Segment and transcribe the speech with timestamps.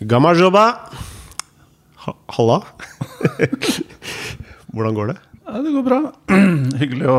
[0.00, 0.40] Gamajoba.
[0.40, 1.08] jobba!
[2.26, 2.62] halla.
[4.72, 5.16] Hvordan går det?
[5.48, 6.12] Ja, det går bra.
[6.80, 7.16] Hyggelig å,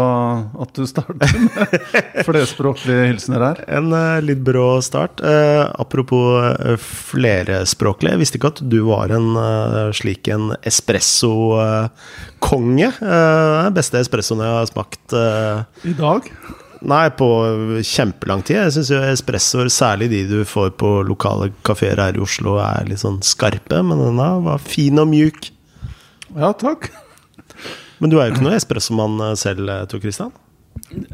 [0.63, 1.67] at du starter med
[2.27, 3.57] flerspråklige hilsener her.
[3.79, 5.21] En eh, litt brå start.
[5.25, 8.11] Eh, apropos eh, flerspråklig.
[8.13, 9.27] Jeg visste ikke at du var en
[9.97, 12.89] slik en espresso-konge.
[13.01, 15.05] Den beste espressoen jeg har smakt.
[15.89, 16.21] I dag?
[16.79, 17.27] Nei, på
[17.83, 18.61] kjempelang tid.
[18.61, 23.01] Jeg syns espressoer, særlig de du får på lokale kafeer her i Oslo, er litt
[23.03, 23.81] sånn skarpe.
[23.83, 25.51] Men denne var fin og mjuk.
[26.37, 26.87] Ja, takk.
[27.99, 30.31] Men du er jo ikke noen espressomann eh, selv, eh, Tor Christian?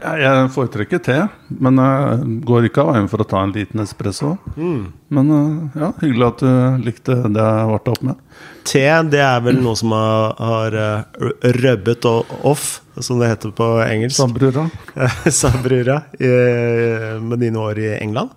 [0.02, 1.18] Ja, Jeg foretrekker te,
[1.50, 4.36] men jeg går ikke av veien for å ta en liten espresso.
[4.56, 8.22] Men eh, ja, hyggelig at du likte det jeg varte opp med.
[8.66, 13.70] Te, det er vel noe som har, har eh, rubbet off, som det heter på
[13.86, 14.18] engelsk.
[14.22, 14.68] Sabrura.
[15.42, 18.32] Sabrura med dine år i England.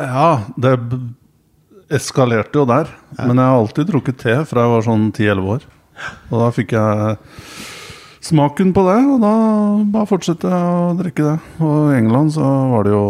[0.00, 0.74] Ja, det
[1.94, 2.90] eskalerte jo der.
[3.20, 5.70] Men jeg har alltid drukket te fra jeg var sånn 10-11 år.
[6.32, 7.16] Og da fikk jeg
[8.24, 9.32] smaken på det, og da
[9.92, 11.36] bare fortsette å drikke det.
[11.60, 13.06] Og i England så var det jo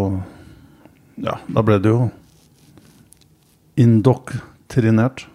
[1.22, 2.08] Ja, da ble det jo
[3.78, 5.26] indoktrinert.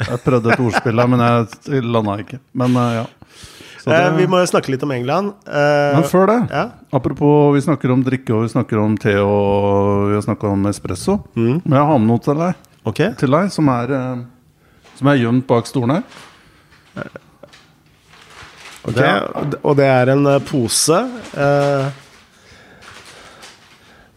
[0.00, 2.38] Jeg prøvde et ordspill her, men jeg landa ikke.
[2.56, 3.04] Men eh, ja.
[3.80, 5.32] Så Eh, det- vi må jo snakke litt om England.
[5.46, 6.70] Eh, men før det ja.
[6.92, 10.66] Apropos, vi snakker om drikke, og vi snakker om te, og vi har snakka om
[10.66, 11.20] espresso.
[11.36, 11.62] Mm.
[11.64, 13.12] Men jeg har med noe til deg, okay.
[13.14, 14.26] til deg som er
[14.96, 17.10] Som er gjemt bak stolen her.
[18.86, 19.60] Ok.
[19.64, 20.98] Og det- er en eh, pose
[21.36, 21.88] eh,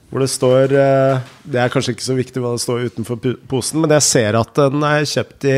[0.09, 3.81] hvor det står eh, Det er kanskje ikke så viktig hva det står utenfor posen,
[3.83, 5.57] men jeg ser at den er kjøpt i,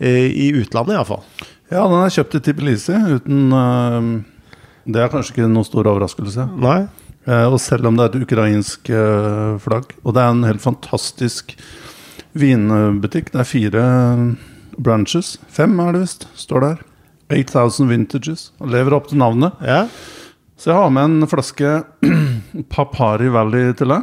[0.00, 0.14] i,
[0.46, 1.24] i utlandet, iallfall.
[1.72, 4.08] Ja, den er kjøpt i Tbilisi uten eh,
[4.86, 6.46] Det er kanskje ikke noen stor overraskelse.
[6.62, 6.78] Nei?
[7.26, 9.96] Eh, og selv om det er et ukrainsk eh, flagg.
[10.04, 11.56] Og det er en helt fantastisk
[12.36, 13.32] vinbutikk.
[13.34, 13.86] Det er fire
[14.78, 15.34] branches.
[15.50, 16.84] Fem er det visst, står der.
[17.32, 18.50] 8000 vintages.
[18.60, 19.56] Lever opp til navnet.
[19.64, 19.86] Ja?
[20.56, 21.84] Så jeg har med en flaske
[22.72, 24.02] Papari Valley til deg.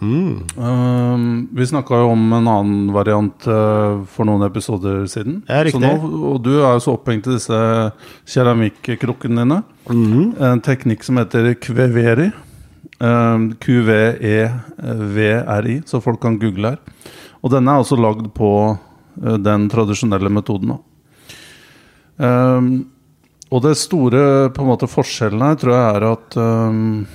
[0.00, 0.48] Mm.
[0.56, 5.42] Um, vi snakka jo om en annen variant uh, for noen episoder siden.
[5.50, 5.90] Ja, nå,
[6.32, 7.58] og du er jo så opphengt i disse
[8.32, 9.58] keramikkrukkene dine.
[9.90, 10.32] Mm.
[10.40, 12.30] En teknikk som heter kveveri.
[13.00, 14.50] Um, QVEVRI,
[15.88, 16.78] så folk kan google her.
[17.40, 20.68] Og denne er også lagd på uh, den tradisjonelle metoden.
[20.74, 20.78] da.
[22.20, 22.84] Um,
[23.50, 27.06] og det store på en måte forskjellen her tror jeg er at um,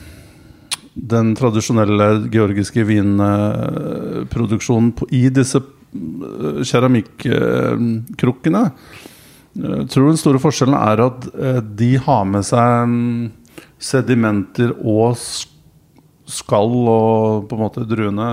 [0.96, 8.64] den tradisjonelle georgiske vinproduksjonen på- i disse uh, keramikkrukkene
[9.56, 12.88] Jeg tror den store forskjellen er at uh, de har med seg
[13.80, 15.55] sedimenter og sk-
[16.26, 18.28] skall og på en måte druene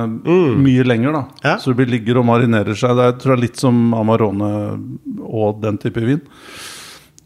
[0.58, 1.12] mye lenger.
[1.12, 1.56] da Ja.
[1.60, 2.96] Så de ligger og marinerer seg.
[2.96, 4.52] Det er tror jeg, litt som Amarone
[5.22, 6.22] og den type vin.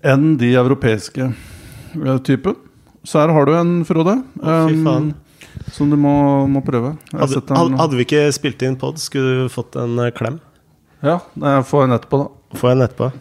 [0.07, 2.57] Enn de europeiske uh, typen.
[3.07, 4.19] Så her har du en, Frode.
[4.43, 5.13] Å, fy faen.
[5.13, 5.15] um,
[5.73, 6.13] som du må,
[6.51, 6.97] må prøve.
[7.13, 10.41] Hadde, sett den- hadde, vi ikke spilt inn pod, skulle du fått en eh, klem.
[11.03, 11.21] Ja,
[11.63, 12.59] får en etterpå, da.
[12.59, 13.13] Får en etterpå.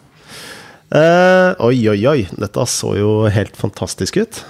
[0.86, 2.20] Uh, oi, oi, oi.
[2.38, 4.42] Dette så jo helt fantastisk ut.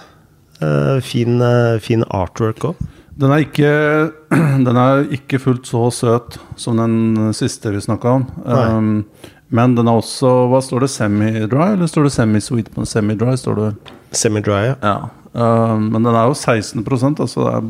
[0.60, 2.84] Eh, fin, eh, fin artwork òg.
[3.16, 3.32] Den
[4.66, 8.26] den er ikke fullt så søt som den siste vi snakka om.
[8.44, 8.90] Um,
[9.48, 10.90] men den er også Hva står det?
[10.92, 12.84] Semi-dry, eller står det semi-sweet på?
[12.88, 13.70] Semi-dry, står det.
[14.16, 14.62] Semi-dry.
[14.72, 14.74] ja.
[14.82, 14.96] Ja.
[15.36, 16.80] Um, men den er jo 16
[17.20, 17.64] altså det er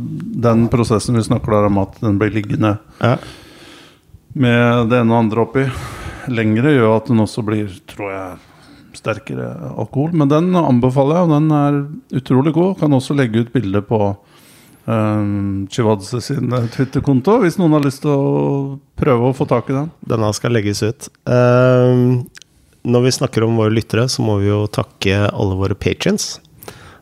[0.45, 3.17] den prosessen vi snakker der om at den blir liggende Ja.
[4.39, 5.65] med det ene og andre oppi
[6.31, 8.37] lengre, gjør at den også blir, tror jeg,
[8.99, 10.15] sterkere alkohol.
[10.17, 11.83] Men den anbefaler jeg, og den er
[12.21, 12.79] utrolig god.
[12.81, 14.01] Kan også legge ut bilde på
[14.87, 19.71] um, Chivadze sin eh, Twitter-konto, hvis noen har lyst til å prøve å få tak
[19.71, 19.93] i den.
[20.09, 21.09] Denne skal legges ut.
[21.29, 22.03] Eh,
[22.87, 26.37] når vi snakker om våre lyttere, så må vi jo takke alle våre patrients.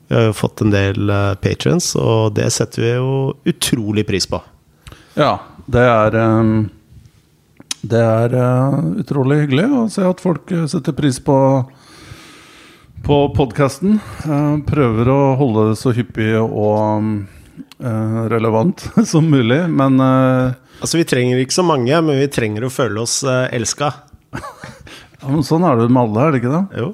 [0.08, 3.12] Vi har jo fått en del uh, patrions, og det setter vi jo
[3.48, 4.40] utrolig pris på.
[5.16, 5.38] Ja,
[5.70, 6.70] det er um,
[7.84, 11.36] Det er uh, utrolig hyggelig å se at folk uh, setter pris på
[13.04, 13.98] på podkasten.
[14.66, 17.04] prøver å holde det så hyppig og
[17.84, 22.66] uh, relevant som mulig, men uh, Altså, vi trenger ikke så mange, men vi trenger
[22.66, 23.92] å føle oss elska.
[25.20, 26.82] ja, men sånn er det med alle, er det ikke det?
[26.82, 26.88] Jo.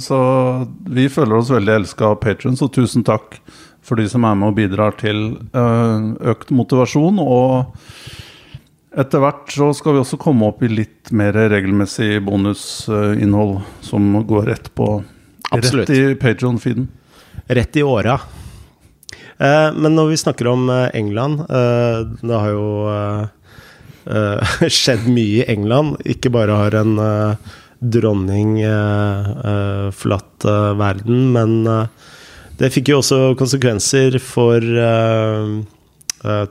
[0.00, 0.18] Så
[0.86, 3.36] vi føler oss veldig elska av patrons, og tusen takk
[3.84, 7.20] for de som er med og bidrar til økt motivasjon.
[7.20, 7.74] Og
[8.98, 14.50] etter hvert så skal vi også komme opp i litt mer regelmessig bonusinnhold som går
[14.50, 14.98] rett på
[15.54, 15.88] Absolutt.
[15.88, 16.88] Rett i Patron-feeden.
[17.46, 18.18] Rett i åra.
[19.38, 23.54] Eh, men når vi snakker om eh, England eh, Det har jo eh,
[24.10, 25.96] eh, skjedd mye i England.
[26.04, 28.56] Ikke bare har en eh, dronning
[29.94, 30.42] forlatt
[30.74, 31.52] verden, men
[32.58, 34.58] det fikk jo også konsekvenser for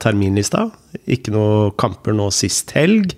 [0.02, 0.68] terminlista.
[1.10, 3.12] Ikke noe kamper nå sist helg.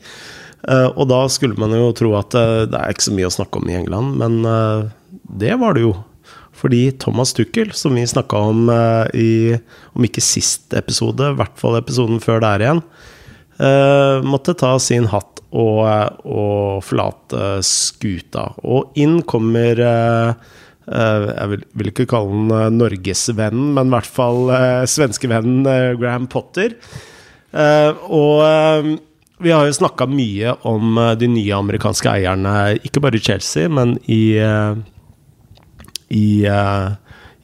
[0.69, 3.35] Eh, og da skulle man jo tro at eh, det er ikke så mye å
[3.35, 4.89] snakke om i England, men eh,
[5.41, 5.95] det var det jo.
[6.61, 9.31] Fordi Thomas Tuchel, som vi snakka om eh, i
[9.97, 12.83] Om ikke sist episode, i hvert fall episoden før der igjen,
[13.59, 15.83] eh, måtte ta sin hatt og,
[16.29, 18.51] og forlate skuta.
[18.63, 23.95] Og inn kommer eh, eh, Jeg vil, vil ikke kalle han eh, norgesvennen, men i
[23.95, 26.75] hvert fall uh, svenskevennen eh, Graham Potter.
[27.51, 28.89] Eh, og eh,
[29.41, 32.55] vi har jo snakka mye om eh, de nye amerikanske eierne,
[32.87, 34.81] ikke bare i Chelsea, men i eh,
[36.11, 36.89] i, eh,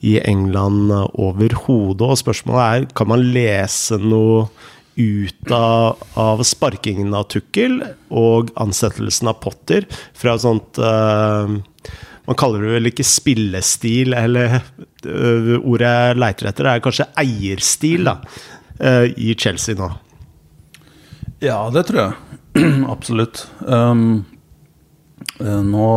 [0.00, 2.02] i England overhodet.
[2.02, 4.48] Og spørsmålet er kan man lese noe
[4.96, 9.84] ut av, av sparkingen av Tukkel og ansettelsen av Potter
[10.16, 11.56] fra et sånt eh,
[12.26, 18.08] Man kaller det vel ikke spillestil, eller uh, ordet jeg leiter etter, er kanskje eierstil
[18.08, 18.16] da,
[18.80, 19.90] uh, i Chelsea nå.
[21.44, 22.40] Ja, det tror jeg.
[22.94, 23.44] Absolutt.
[23.60, 24.24] Um,
[25.38, 25.90] eh, nå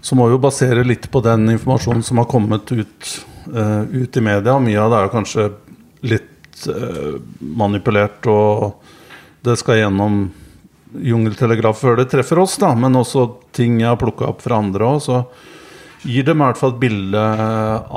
[0.00, 3.10] så må vi jo basere litt på den informasjonen som har kommet ut,
[3.52, 4.58] uh, ut i media.
[4.60, 5.48] Mye av det er jo kanskje
[6.10, 6.26] litt
[7.40, 8.82] manipulert, og
[9.46, 10.26] det skal gjennom
[10.94, 12.72] jungeltelegraf før det treffer oss, da.
[12.78, 13.26] Men også
[13.56, 15.02] ting jeg har plukka opp fra andre òg.
[15.04, 15.20] Så
[16.06, 17.26] gir det meg i hvert fall et bilde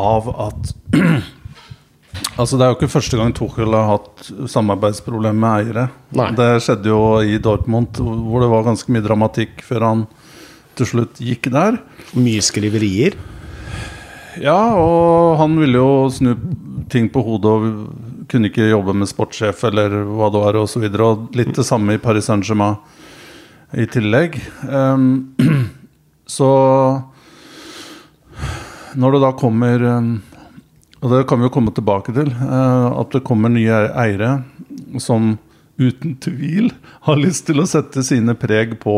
[0.09, 0.75] av at
[2.37, 5.85] Altså Det er jo ikke første gang Tuchel har hatt samarbeidsproblemer med eiere.
[6.17, 6.27] Nei.
[6.37, 10.03] Det skjedde jo i Dortmund, hvor det var ganske mye dramatikk før han
[10.77, 11.77] til slutt gikk der.
[12.17, 13.17] Mye skriverier.
[14.41, 16.33] Ja, og han ville jo snu
[16.89, 17.67] ting på hodet og
[18.33, 20.81] kunne ikke jobbe med sportssjef eller hva det var, og så.
[20.81, 22.81] Og litt det samme i Paris Saint-Germain
[23.77, 24.37] i tillegg.
[24.67, 25.33] Um,
[26.37, 26.51] så
[28.95, 30.11] når det da kommer ehm,
[31.01, 32.29] Og det kan vi jo komme tilbake til.
[32.31, 34.43] eh, at det kommer nye eiere
[35.01, 35.37] som
[35.77, 36.69] uten tvil
[37.07, 38.95] har lyst til å sette sine preg på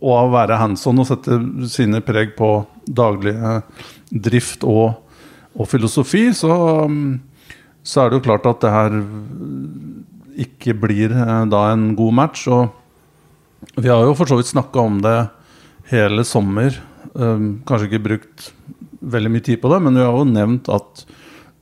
[0.00, 1.36] å være hands on og sette
[1.68, 2.48] sine preg på
[2.86, 3.60] daglig eh,
[4.10, 5.02] drift og,
[5.52, 6.54] og filosofi, så,
[6.88, 7.18] mm,
[7.82, 8.96] så er det jo klart at det her
[10.40, 12.46] ikke blir eh, da en god match.
[12.48, 15.16] Og vi har jo for så vidt snakka om det
[15.92, 16.76] hele sommer.
[17.14, 18.52] eh, kanskje ikke brukt
[19.00, 21.06] veldig mye tid på det, men vi har jo nevnt at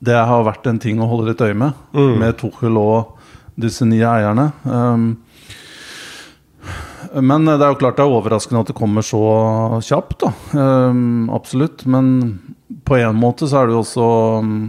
[0.03, 3.17] det har vært en ting å holde litt øye med, med Tuchel og
[3.59, 4.53] disse nye eierne.
[4.63, 5.17] Um,
[7.15, 9.23] men det er jo klart det er overraskende at det kommer så
[9.85, 10.31] kjapt, da.
[10.61, 11.87] Ehm, absolutt.
[11.89, 12.11] Men
[12.89, 14.09] på en måte så er det jo også
[14.45, 14.67] mm,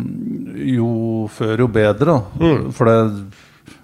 [0.75, 0.91] Jo
[1.33, 2.69] før, jo bedre, Mm.
[2.75, 2.97] For det,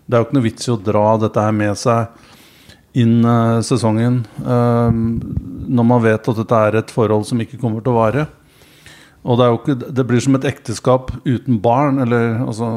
[0.06, 2.24] det er jo ikke noe vits i å dra dette her med seg
[2.96, 7.84] inn uh, sesongen uh, når man vet at dette er et forhold som ikke kommer
[7.84, 8.28] til å vare.
[9.26, 11.98] Og det, er jo ikke, det blir som et ekteskap uten barn.
[12.04, 12.68] Eller altså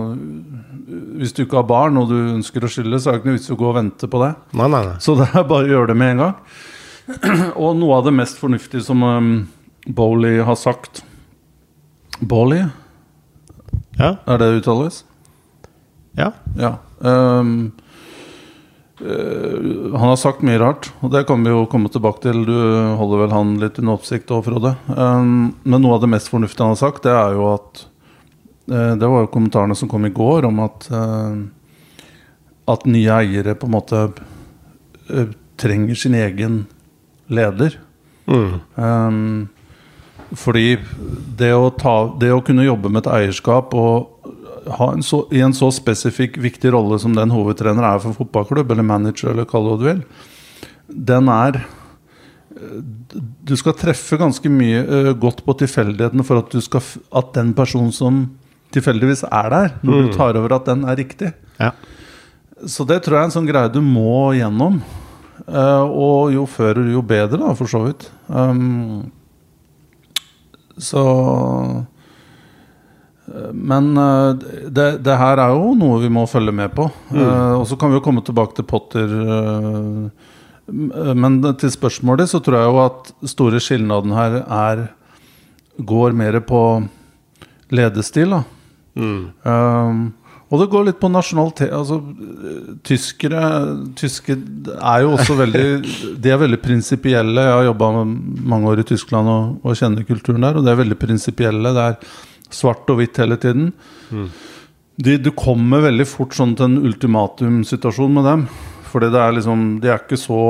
[1.21, 3.37] Hvis du ikke har barn og du ønsker å skille, så er det ikke noe
[3.37, 4.31] vits i å gå og vente på det.
[4.57, 4.97] Nei, nei, nei.
[5.05, 6.39] Så det er bare å gjøre det med en gang.
[7.65, 9.29] Og noe av det mest fornuftige som um,
[9.87, 11.03] Bowley har sagt
[12.21, 12.65] Bowley,
[13.99, 15.05] Ja, er det uttales?
[16.17, 16.33] ja.
[16.57, 16.79] Ja.
[17.01, 17.73] Um,
[18.99, 22.41] Uh, han har sagt mye rart, og det kan vi jo komme tilbake til.
[22.49, 22.57] Du
[22.99, 24.73] holder vel han litt under oppsikt òg, Frode.
[24.91, 27.85] Um, men noe av det mest fornuftige han har sagt, det er jo at
[28.73, 31.39] uh, Det var jo kommentarene som kom i går om at uh,
[32.75, 34.03] At nye eiere på en måte
[35.59, 36.59] trenger sin egen
[37.33, 37.79] leder.
[38.27, 38.59] Mm.
[38.75, 39.49] Um,
[40.37, 40.77] fordi
[41.39, 44.19] det å, ta, det å kunne jobbe med et eierskap og
[44.79, 48.71] ha en så, i en så spesifikk, viktig rolle som den hovedtrener er for fotballklubb,
[48.73, 50.05] eller manager, eller kall det hva du vil,
[51.09, 51.63] den er
[53.47, 56.83] Du skal treffe ganske mye eh, godt på tilfeldighetene for at, du skal,
[57.15, 58.25] at den personen som
[58.75, 61.33] tilfeldigvis er der, når du tar over, at den er riktig.
[61.61, 61.71] ja.
[62.67, 64.81] Så det tror jeg er en sånn greie du må gjennom.
[65.47, 68.09] Uh, og jo før, jo bedre, da, for så vidt.
[68.27, 69.07] Um,
[70.79, 71.05] så
[73.29, 74.33] eh, Men eh,
[74.71, 76.89] det, det her er jo noe vi må følge med på.
[77.11, 77.23] Mm.
[77.61, 79.17] og så kan vi jo komme tilbake til Potter.
[79.29, 80.27] eh,
[80.69, 84.87] men til spørsmålet så tror jeg jo at store skilnaden her er
[85.79, 86.63] går mer på
[87.73, 88.37] ledestil.
[88.37, 88.45] da
[88.99, 89.31] Mm.
[89.47, 90.15] Um,
[90.49, 91.99] og det går litt på nasjonalitet altså,
[92.87, 93.43] Tyskere
[93.99, 94.37] Tyske
[94.79, 95.65] er jo også veldig
[96.25, 97.45] De er veldig prinsipielle.
[97.45, 100.81] Jeg har jobba mange år i Tyskland og, og kjenner kulturen der, og det er
[100.81, 101.75] veldig prinsipielle.
[101.77, 101.99] Det er
[102.55, 103.73] svart og hvitt hele tiden.
[104.97, 108.49] de, Du kommer veldig fort sånn til en ultimatumsituasjon med dem.
[108.89, 110.43] Fordi det er liksom De er ikke så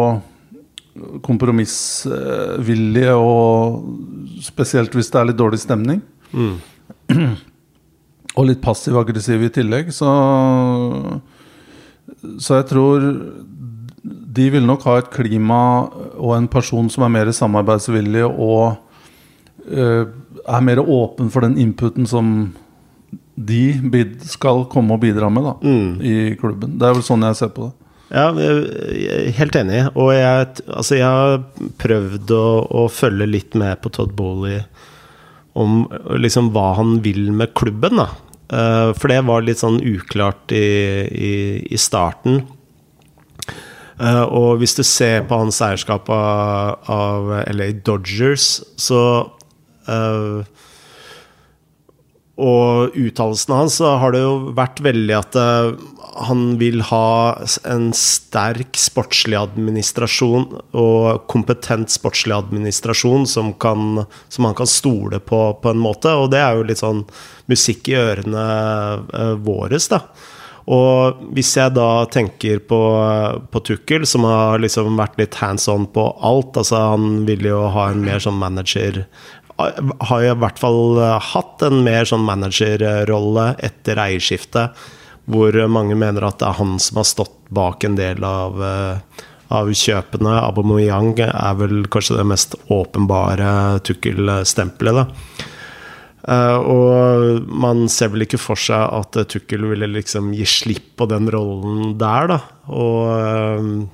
[1.23, 6.03] kompromissvillige, og spesielt hvis det er litt dårlig stemning.
[6.33, 6.57] Mm.
[8.39, 10.09] Og litt passiv-aggressiv i tillegg, så
[12.39, 13.05] Så jeg tror
[14.39, 15.59] de vil nok ha et klima
[16.15, 18.79] og en person som er mer samarbeidsvillig og
[19.69, 20.05] uh,
[20.49, 22.55] er mer åpen for den inputen som
[23.39, 23.75] de
[24.27, 25.91] skal komme og bidra med da, Mm.
[26.03, 26.79] i klubben.
[26.79, 27.75] Det er vel sånn jeg ser på det.
[28.11, 28.33] Ja,
[29.37, 29.83] helt enig.
[29.95, 31.43] Og jeg, altså jeg har
[31.79, 32.47] prøvd å,
[32.81, 34.63] å følge litt med på Todd Bowley
[35.59, 35.85] om
[36.17, 38.09] liksom hva han vil med klubben, da.
[38.49, 40.69] Eh, For det var litt sånn uklart i,
[41.09, 41.33] i,
[41.69, 42.43] i starten.
[43.99, 49.03] Eh, og hvis du ser på hans eierskap av, av LA Dodgers, så
[49.91, 50.47] eh,
[52.39, 55.73] og uttalelsene hans, så har det jo vært veldig at eh,
[56.29, 57.35] han vil ha
[57.67, 60.47] en sterk sportslig administrasjon
[60.79, 66.15] og kompetent sportslig administrasjon som, kan, som han kan stole på, på en måte.
[66.15, 67.05] Og det er jo litt sånn
[67.51, 68.49] musikk i ørene
[69.11, 70.05] uh, våres, da.
[70.69, 72.79] Og hvis jeg da tenker på,
[73.49, 77.63] på Tukkel, som har liksom vært litt hands on på alt Altså han vil jo
[77.73, 79.07] ha en mer sånn manager
[79.59, 84.79] Har jeg i hvert fall eh, hatt en mer sånn managerrolle etter eierskiftet,
[85.29, 89.27] hvor mange mener at det er han som har stått bak en del av, eh,
[89.59, 90.39] av kjøpene.
[90.47, 95.45] Aubameyang er vel kanskje det mest åpenbare Tukkel-stempelet, da.
[96.29, 100.91] Uh, og man ser vel ikke for seg at uh, Tukkel ville liksom gi slipp
[101.01, 102.39] på den rollen der, da.
[102.69, 103.87] Og, uh,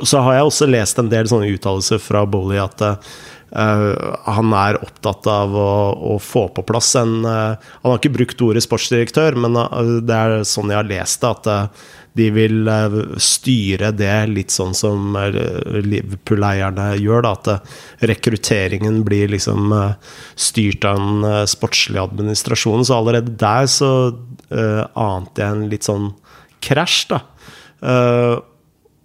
[0.00, 3.10] så har jeg også lest en del sånne uttalelser fra Bolly at eh,
[3.52, 5.72] han er opptatt av å,
[6.14, 10.16] å få på plass en eh, Han har ikke brukt ordet sportsdirektør, men eh, det
[10.16, 14.72] er sånn jeg har lest det, at eh, de vil eh, styre det litt sånn
[14.76, 15.36] som eh,
[15.84, 17.26] Liverpool-eierne gjør.
[17.26, 17.76] Da, at eh,
[18.12, 22.22] rekrutteringen blir liksom eh, styrt av den sportslige administrasjonen.
[22.22, 22.88] administrasjon.
[22.88, 23.92] Så allerede der så
[24.52, 26.10] uh, ante jeg en litt sånn
[26.62, 27.20] krasj, da.
[27.82, 28.36] Eh,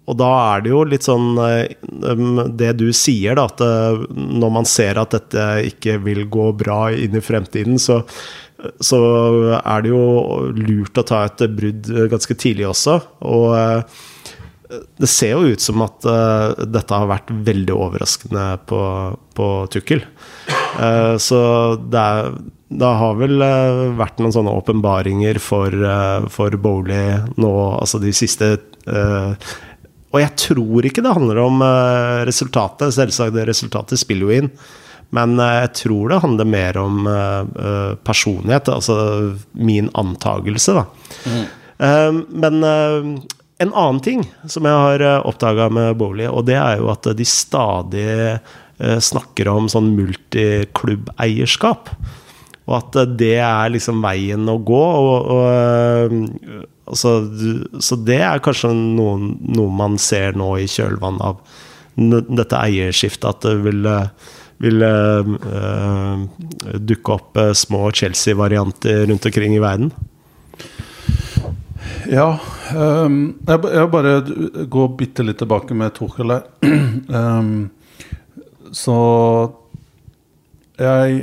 [0.08, 1.76] og da er det jo litt sånn eh,
[2.08, 6.50] um, det du sier, da, at eh, når man ser at dette ikke vil gå
[6.56, 8.00] bra inn i fremtiden, så,
[8.80, 9.00] så
[9.60, 10.04] er det jo
[10.56, 12.96] lurt å ta et brudd ganske tidlig også.
[13.28, 13.98] Og eh,
[15.00, 16.04] det ser jo ut som at
[16.68, 18.80] dette har vært veldig overraskende på,
[19.32, 20.02] på Tukkel.
[21.24, 21.38] Så
[21.88, 22.28] det, er,
[22.68, 23.40] det har vel
[23.96, 25.72] vært noen sånne åpenbaringer for,
[26.28, 28.50] for Bowley nå, altså de siste
[28.92, 29.48] eh,
[30.08, 32.94] og jeg tror ikke det handler om eh, resultatet.
[32.96, 34.50] Selvsagt, resultatet spiller jo inn.
[35.16, 38.70] Men eh, jeg tror det handler mer om eh, personlighet.
[38.72, 38.96] Altså
[39.52, 40.84] min antagelse, da.
[41.28, 41.46] Mm.
[42.42, 42.54] men
[43.62, 47.24] en annen ting som jeg har oppdaga med Bowley, og det er jo at de
[47.26, 48.38] stadig
[48.78, 51.88] snakker om sånn multiklubbeierskap.
[52.68, 54.82] Og at eh, det er liksom veien å gå.
[55.04, 57.14] Og, og, eh, altså,
[57.84, 61.40] så det er kanskje noen, noe man ser nå i kjølvannet av
[61.98, 66.20] dette eierskiftet, at det vil, eh, vil eh,
[66.92, 69.90] dukke opp små Chelsea-varianter rundt omkring i verden.
[72.08, 72.36] Ja.
[72.74, 74.12] Um, jeg, jeg bare
[74.68, 76.44] går bitte litt tilbake med Tuchel her.
[77.08, 77.70] Um,
[78.82, 78.98] så
[80.78, 81.22] jeg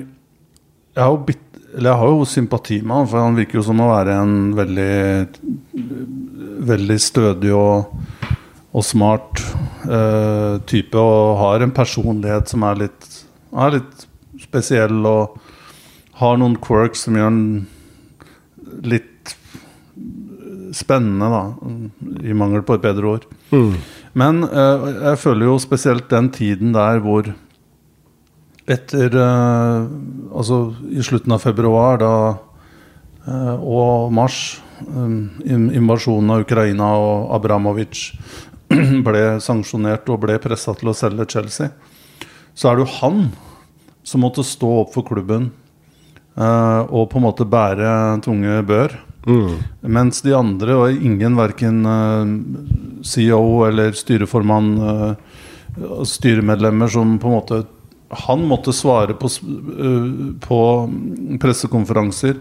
[0.96, 1.42] jeg har, jo bit,
[1.76, 4.36] eller jeg har jo sympati med han, for han virker jo som å være en
[4.58, 4.94] veldig
[6.66, 7.92] Veldig stødig og,
[8.74, 9.42] og smart
[9.86, 10.98] uh, type.
[10.98, 13.10] Og har en personlighet som er litt,
[13.52, 14.06] er litt
[14.42, 15.36] spesiell, og
[16.22, 17.42] har noen quirks som gjør han
[18.88, 19.36] litt
[20.74, 21.44] spennende, da.
[22.24, 23.28] I mangel på et bedre ord.
[24.18, 27.30] Men uh, jeg føler jo spesielt den tiden der hvor
[28.66, 29.88] etter eh,
[30.36, 30.60] Altså
[30.92, 32.16] i slutten av februar da,
[33.24, 38.10] eh, og mars, um, invasjonen av Ukraina og Abramovic
[39.08, 41.70] ble sanksjonert og ble pressa til å selge Chelsea,
[42.52, 43.22] så er det jo han
[44.06, 45.48] som måtte stå opp for klubben
[46.36, 47.90] eh, og på en måte bære
[48.26, 49.00] tunge bør.
[49.82, 51.80] Mens de andre, og ingen verken
[53.02, 55.16] CEO eller styreformann, eh,
[56.06, 57.64] styremedlemmer som på en måte
[58.10, 60.08] Han måtte svare på, eh,
[60.46, 60.60] på
[61.42, 62.38] pressekonferanser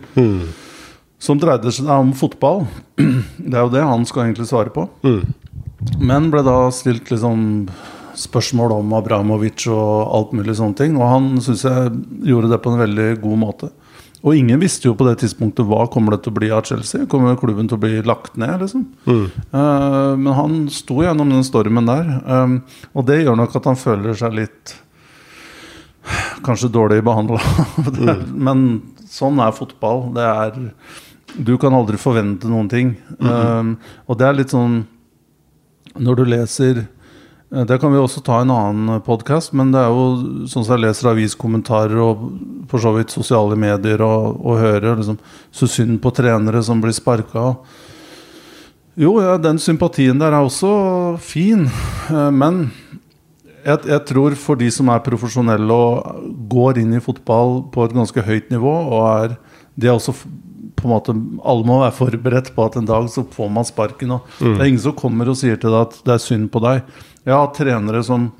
[1.24, 2.66] som dreide seg om fotball.
[3.38, 4.88] Det er jo det han skal egentlig svare på.
[6.00, 7.68] Men ble da stilt liksom
[8.18, 10.98] spørsmål om Abramovic og alt mulig sånne ting.
[10.98, 11.96] Og han syns jeg
[12.28, 13.70] gjorde det på en veldig god måte.
[14.24, 17.04] Og ingen visste jo på det tidspunktet hva kommer det til å bli av Chelsea.
[17.10, 18.86] Kommer klubben til å bli lagt ned, liksom?
[19.52, 22.08] Eh, men han sto gjennom den stormen der.
[22.24, 22.54] Um,
[22.96, 24.78] og det gjør nok at han føler seg litt
[26.44, 27.40] Kanskje dårlig behandla.
[28.46, 28.66] Men
[29.10, 30.08] sånn er fotball.
[30.16, 30.58] Det er
[31.34, 32.96] Du kan aldri forvente noen ting.
[33.18, 34.84] Um, og det er litt sånn
[35.98, 39.92] Når du leser eh, det kan vi også ta en annen podkast, men det er
[39.94, 42.24] jo sånn som jeg leser aviskommentarer og
[42.70, 45.20] for så vidt sosiale medier og, og hører liksom,
[45.54, 47.52] så synd på trenere som blir sparka.
[48.98, 50.72] Jo, ja, den sympatien der er også
[51.22, 51.68] fin,
[52.10, 52.68] eh, men
[53.64, 57.96] jeg, jeg tror for de som er profesjonelle og går inn i fotball på et
[57.96, 59.36] ganske høyt nivå, og er
[59.74, 60.14] de er også
[60.74, 61.14] på en måte
[61.46, 64.16] Alle må være forberedt på at en dag så får man sparken.
[64.16, 66.62] Og Det er ingen som kommer og sier til deg at det er synd på
[66.62, 66.82] deg.
[67.24, 68.32] Jeg har hatt trenere som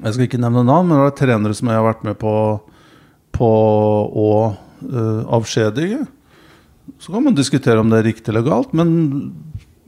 [0.00, 2.34] Jeg skal ikke nevne navn, men det er trenere som jeg har vært med på
[3.32, 6.02] på å uh, avskjedige.
[7.00, 9.32] Så kan man diskutere om det er riktig eller galt, men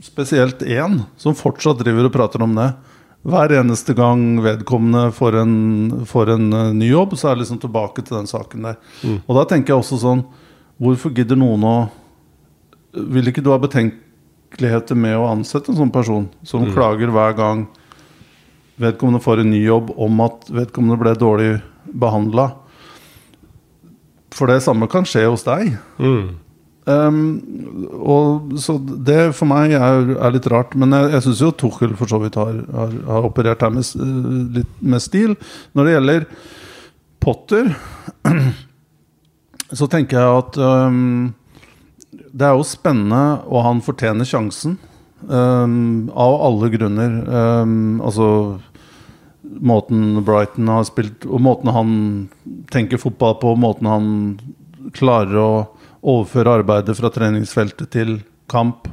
[0.05, 2.71] spesielt én som fortsatt driver og prater om det.
[3.25, 5.53] Hver eneste gang vedkommende får en,
[6.07, 8.77] får en eh, ny jobb, så er det liksom tilbake til den saken der.
[9.25, 10.27] Og da tenker jeg også sånn
[10.83, 11.75] Hvorfor gidder noen å
[13.15, 17.65] Vil ikke du ha betenkeligheter med å ansette en sånn person som klager hver gang
[18.77, 21.51] vedkommende får en ny jobb om at vedkommende ble dårlig
[21.87, 22.49] behandla?
[24.35, 25.77] For det samme kan skje hos deg.
[26.85, 27.41] Um,
[28.05, 30.75] og så Det for meg er, er litt rart.
[30.77, 33.87] Men jeg, jeg syns jo Tuchel for så vidt har, har, har operert her med,
[33.97, 35.37] eh, litt med stil.
[35.73, 36.27] Når det gjelder
[37.25, 37.71] Potter,
[39.79, 41.33] så tenker jeg at um,
[42.35, 44.77] det er jo spennende, og han fortjener sjansen.
[45.25, 47.15] Um, av alle grunner.
[48.05, 48.27] Altså
[49.65, 51.95] Måten Brighton har spilt, og måten han
[52.73, 54.07] tenker fotball på, måten han
[54.97, 55.51] klarer å
[56.05, 58.19] overføre arbeidet fra treningsfeltet til
[58.51, 58.89] kamp.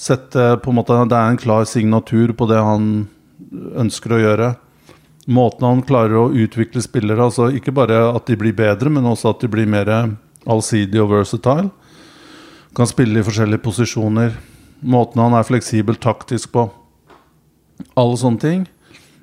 [0.00, 3.08] Sette på en måte Det er en klar signatur på det han
[3.50, 4.50] ønsker å gjøre.
[5.30, 9.34] Måten han klarer å utvikle spillere altså Ikke bare at de blir bedre, men også
[9.34, 9.90] at de blir mer
[10.46, 11.70] allsidige og versatile.
[12.76, 14.36] Kan spille i forskjellige posisjoner.
[14.80, 16.68] Måten han er fleksibel taktisk på.
[17.98, 18.66] Alle sånne ting.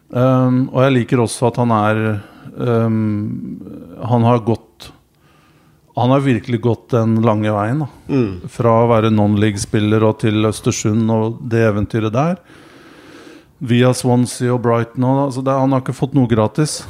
[0.10, 1.98] Um, og jeg liker også at han er
[2.56, 3.58] um,
[4.08, 4.67] Han har gått
[5.98, 7.82] Han har virkelig gått den lange veien.
[7.82, 8.22] Da.
[8.54, 12.38] Fra å være non-league-spiller og til Østersund og det eventyret der.
[13.58, 15.08] Via Swansea og Brighton.
[15.08, 16.84] Og, altså det, han har ikke fått noe gratis.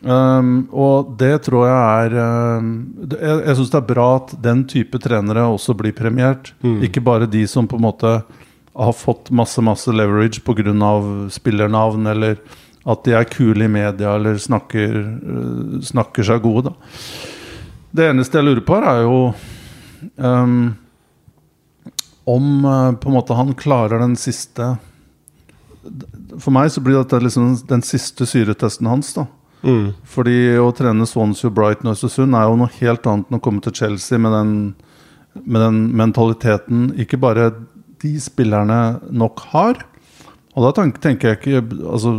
[0.00, 2.16] Um, og det tror jeg er
[2.60, 6.54] um, det, Jeg, jeg syns det er bra at den type trenere også blir premiert.
[6.84, 8.18] Ikke bare de som på en måte
[8.78, 10.92] har fått masse masse leverage pga.
[11.34, 12.38] spillernavn, eller
[12.88, 16.72] at de er kule i media eller snakker, uh, snakker seg gode.
[16.72, 17.36] Da.
[17.90, 19.18] Det eneste jeg lurer på, er jo
[20.16, 20.58] um,
[22.28, 24.74] om uh, på en måte han klarer den siste
[26.38, 29.14] For meg så blir dette liksom den siste syretesten hans.
[29.16, 29.26] da
[29.58, 29.88] Mm.
[30.06, 33.62] fordi å trene Swansea, Brighton og Østersund er jo noe helt annet enn å komme
[33.64, 34.52] til Chelsea med den,
[35.42, 37.48] med den mentaliteten ikke bare
[37.98, 39.82] de spillerne nok har.
[40.54, 42.12] Og da tenker jeg ikke Altså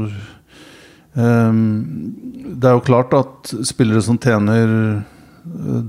[1.16, 1.64] um,
[2.52, 5.18] Det er jo klart at spillere som tjener eh,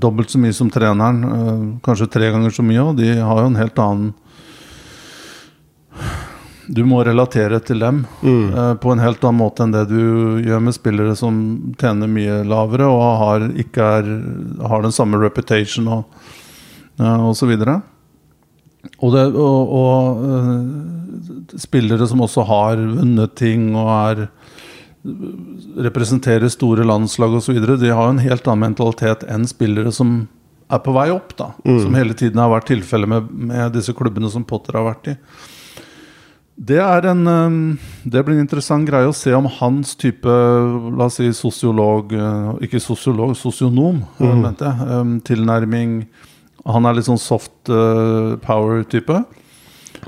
[0.00, 3.50] dobbelt så mye som treneren, eh, kanskje tre ganger så mye, og de har jo
[3.50, 4.12] en helt annen
[6.70, 8.78] Du må relatere til dem mm.
[8.78, 11.34] på en helt annen måte enn det du gjør med spillere som
[11.80, 14.10] tjener mye lavere og har, ikke er,
[14.70, 16.04] har den samme reputation og,
[17.00, 17.80] og så videre.
[19.00, 24.22] Og, det, og, og eh, spillere som også har vunnet ting og er
[25.80, 30.28] representerer store landslag osv., de har en helt annen mentalitet enn spillere som
[30.70, 31.32] er på vei opp.
[31.38, 35.14] da Som hele tiden har vært tilfellet med, med disse klubbene som Potter har vært
[35.14, 35.16] i.
[36.60, 41.06] Det, er en, um, det blir en interessant greie å se om hans type La
[41.06, 44.42] oss si sosiolog uh, Ikke sosiolog, sosionom, mm.
[44.42, 44.90] mente jeg.
[44.90, 46.02] Um, tilnærming
[46.68, 49.22] Han er litt sånn soft uh, power-type.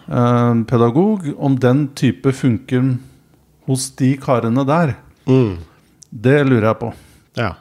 [0.05, 1.25] Um, pedagog.
[1.41, 2.99] Om den type funker
[3.68, 4.96] hos de karene der,
[5.27, 5.59] Mm.
[6.12, 6.92] det lurer jeg på.
[7.38, 7.53] Ja.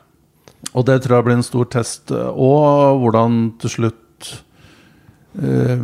[0.74, 2.12] Og det tror jeg blir en stor test.
[2.12, 4.32] Og hvordan til slutt
[5.42, 5.84] eh,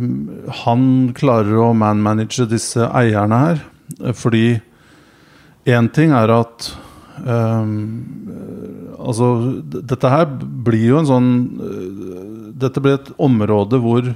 [0.64, 0.82] han
[1.14, 3.62] klarer å man-manage disse eierne her.
[4.14, 4.60] Fordi
[5.66, 6.72] én ting er at
[7.24, 7.66] eh,
[8.98, 10.26] Altså, dette her
[10.66, 11.28] blir jo en sånn
[11.62, 14.08] eh, Dette blir et område hvor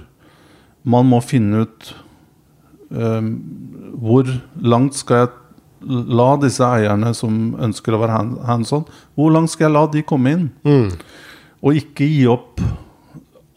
[0.85, 1.93] man må finne ut
[2.91, 3.29] eh,
[4.03, 4.27] hvor
[4.59, 5.31] langt skal jeg
[5.89, 8.87] la disse eierne som ønsker å være hands on,
[9.19, 10.47] hvor langt skal jeg la de komme inn?
[10.67, 10.93] Mm.
[11.63, 12.63] og ikke gi opp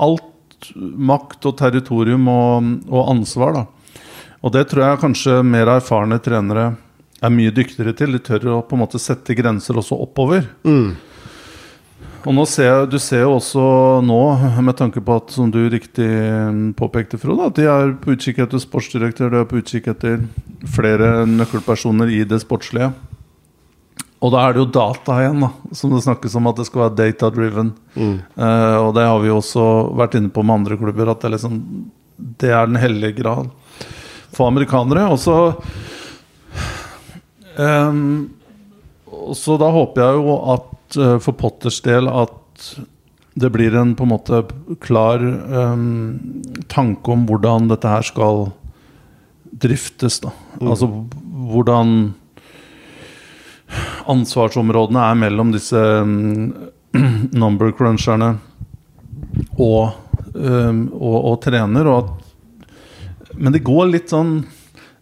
[0.03, 3.55] alt makt og territorium og, og ansvar.
[3.55, 3.65] da.
[4.45, 6.75] Og det tror jeg kanskje mer erfarne trenere
[7.23, 8.13] er mye dyktigere til.
[8.13, 10.45] De tør å på en måte sette grenser også oppover.
[10.67, 10.93] Mm.
[12.25, 13.63] Og ser jeg, Du ser jo også
[14.01, 14.21] nå,
[14.65, 16.09] med tanke på at som du riktig
[16.77, 20.23] påpekte, Frode, at de er på utkikk etter sportsdirektør, de er på utkikk etter
[20.73, 22.89] flere nøkkelpersoner i det sportslige.
[24.25, 26.85] Og da er det jo data igjen, da, som det snakkes om at det skal
[26.87, 27.73] være data-driven.
[27.93, 28.15] Mm.
[28.39, 29.65] Uh, og det har vi jo også
[29.99, 31.59] vært inne på med andre klubber, at det, liksom,
[32.41, 33.51] det er den hellige grad
[34.33, 35.05] for amerikanere.
[35.13, 35.37] Og så
[37.59, 38.31] um,
[39.33, 42.65] så da håper jeg jo at for Potters del at
[43.35, 44.43] det blir en på en måte
[44.83, 46.21] klar um,
[46.71, 48.47] tanke om hvordan dette her skal
[49.51, 50.21] driftes.
[50.23, 50.31] da
[50.61, 50.87] Altså
[51.51, 52.13] hvordan
[54.07, 56.53] ansvarsområdene er mellom disse um,
[57.43, 58.37] number cruncherne
[59.59, 59.91] og,
[60.31, 61.91] um, og, og trener.
[61.91, 62.71] Og at,
[63.35, 64.37] men det går litt sånn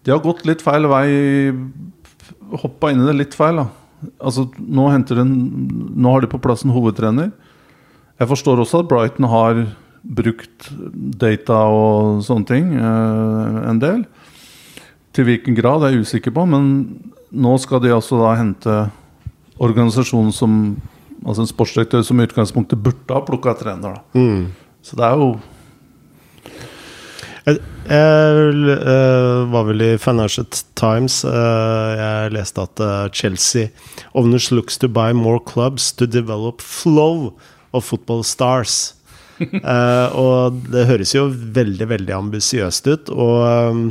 [0.03, 1.05] De har gått litt feil vei.
[2.63, 3.61] Hoppa inn i det litt feil.
[3.61, 3.82] da
[4.19, 5.33] Altså Nå, den,
[5.95, 7.31] nå har de på plass en hovedtrener.
[8.19, 9.63] Jeg forstår også at Brighton har
[10.03, 10.69] brukt
[11.19, 14.03] data og sånne ting eh, en del.
[15.15, 16.67] Til hvilken grad er jeg usikker på, men
[17.33, 18.81] nå skal de altså da hente
[19.61, 20.57] organisasjonen som
[21.23, 23.93] Altså en sportsdirektør som i utgangspunktet burde ha plukka trener.
[23.95, 24.51] da Mm.
[24.83, 25.39] Så det er jo
[27.43, 27.59] Jeg,
[27.91, 30.45] jeg eh, var vel i Financial
[30.79, 31.19] Times.
[31.27, 33.67] Uh, jeg leste at uh, Chelsea
[34.15, 37.33] owners looks to buy more clubs to develop flow
[37.73, 38.95] of football stars.
[40.23, 43.11] Og det høres jo veldig, veldig ambisiøst ut.
[43.11, 43.83] Og, um,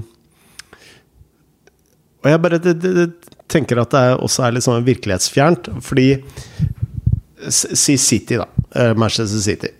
[2.23, 3.09] og jeg bare det, det,
[3.51, 5.69] tenker at det er, også er litt sånn virkelighetsfjernt.
[5.85, 6.09] Fordi
[7.53, 8.47] Si City, da.
[8.95, 9.73] Manchester City.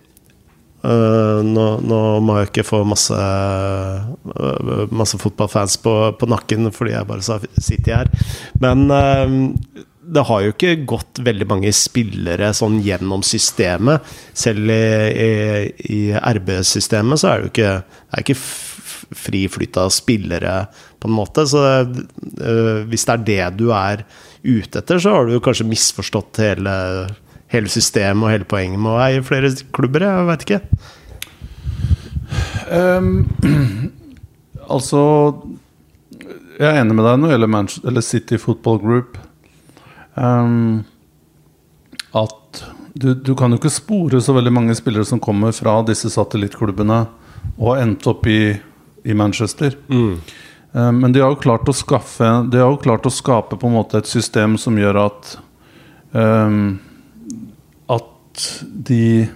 [0.83, 6.91] Uh, nå, nå må jeg ikke få masse uh, Masse fotballfans på, på nakken fordi
[6.91, 8.11] jeg bare sa City her.
[8.59, 9.37] Men uh,
[10.03, 14.03] det har jo ikke gått veldig mange spillere sånn gjennom systemet.
[14.35, 14.83] Selv i,
[15.23, 15.31] i,
[15.95, 17.73] i RB-systemet så er det jo ikke,
[18.11, 18.39] er ikke
[19.13, 20.57] fri flyt av spillere,
[20.99, 21.47] på en måte.
[21.47, 24.03] Så uh, hvis det er det du er
[24.43, 26.75] ute etter, så har du kanskje misforstått hele
[27.53, 30.05] hele systemet og hele poenget med å eie flere klubber?
[30.07, 30.61] Jeg veit ikke.
[32.73, 33.09] Um,
[34.73, 35.01] altså
[36.57, 39.17] Jeg er enig med deg når det gjelder Manchester, eller City Football Group.
[40.15, 40.85] Um,
[42.13, 42.63] at
[42.93, 46.99] du, du kan jo ikke spore så veldig mange spillere som kommer fra disse satellittklubbene
[47.57, 48.53] og har endt opp i,
[49.03, 49.73] i Manchester.
[50.73, 53.69] Ehm, men de har jo klart å skaffe De har jo klart å skape på
[53.69, 55.35] en måte et system som gjør at
[56.17, 56.79] ehm,
[58.33, 59.29] At de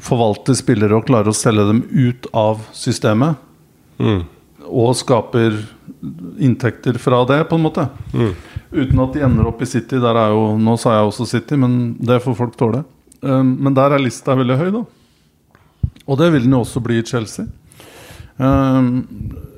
[0.00, 3.36] forvalter spillere og klarer å selge dem ut av systemet.
[4.64, 5.60] Og skaper
[6.40, 7.84] inntekter fra det, på en måte.
[8.72, 10.00] Uten at de ender opp i City.
[10.02, 12.82] Der er jo, nå sa jeg også City, men det får folk tåle.
[13.20, 14.82] Um, men der er lista veldig høy, da.
[16.04, 17.46] Og det vil den jo også bli i Chelsea.
[18.36, 19.04] Um,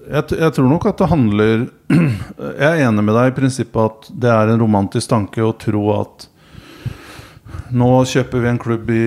[0.06, 1.62] jeg, jeg tror nok at det handler
[2.60, 5.86] Jeg er enig med deg i prinsippet at det er en romantisk tanke å tro
[5.94, 6.26] at
[7.74, 9.04] nå kjøper vi en klubb i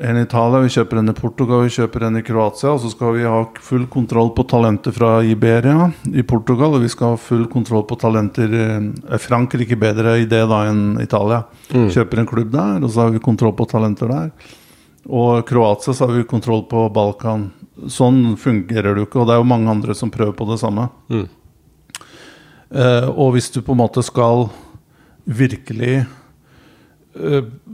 [0.00, 2.70] en i Italia, vi kjøper en i Portugal, vi kjøper en i Kroatia.
[2.72, 6.78] Og så skal vi ha full kontroll på talenter fra Iberia i Portugal.
[6.78, 10.96] Og vi skal ha full kontroll på talenter Er Frankrike bedre i det da enn
[11.02, 11.42] Italia?
[11.68, 14.30] Kjøper en klubb der, og så har vi kontroll på talenter der.
[15.04, 17.50] Og Kroatia så har vi kontroll på Balkan.
[17.88, 20.58] Sånn fungerer det jo ikke, og det er jo mange andre som prøver på det
[20.62, 20.88] samme.
[21.12, 21.28] Mm.
[22.70, 24.46] Uh, og hvis du på en måte skal
[25.26, 26.19] virkelig eh,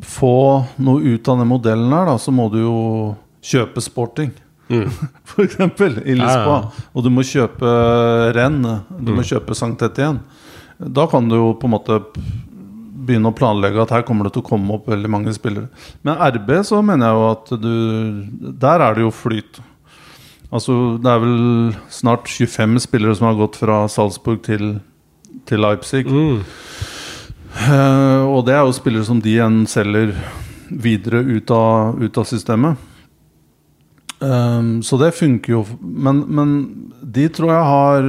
[0.07, 0.37] få
[0.81, 2.79] noe ut av den modellen her, da, så må du jo
[3.45, 4.33] kjøpe sporting.
[4.69, 4.91] Mm.
[5.29, 6.59] For eksempel i Lisboa.
[6.59, 6.89] Ja, ja.
[6.93, 7.77] Og du må kjøpe
[8.37, 8.63] renn.
[8.99, 10.25] Du må kjøpe Sankt Etienne.
[10.77, 12.01] Da kan du jo på en måte
[13.07, 15.71] begynne å planlegge at her kommer det til å komme opp veldig mange spillere.
[16.05, 19.61] Men RB så mener jeg jo at du Der er det jo flyt.
[20.51, 21.39] Altså Det er vel
[21.93, 24.79] snart 25 spillere som har gått fra Salzburg til,
[25.47, 26.07] til Leipzig.
[26.11, 26.43] Mm.
[27.57, 30.13] Eh, og det er jo spillere som de igjen selger
[30.69, 32.77] videre ut av, ut av systemet.
[34.19, 35.63] Um, så det funker jo.
[35.81, 36.53] Men, men
[37.05, 38.07] de tror jeg har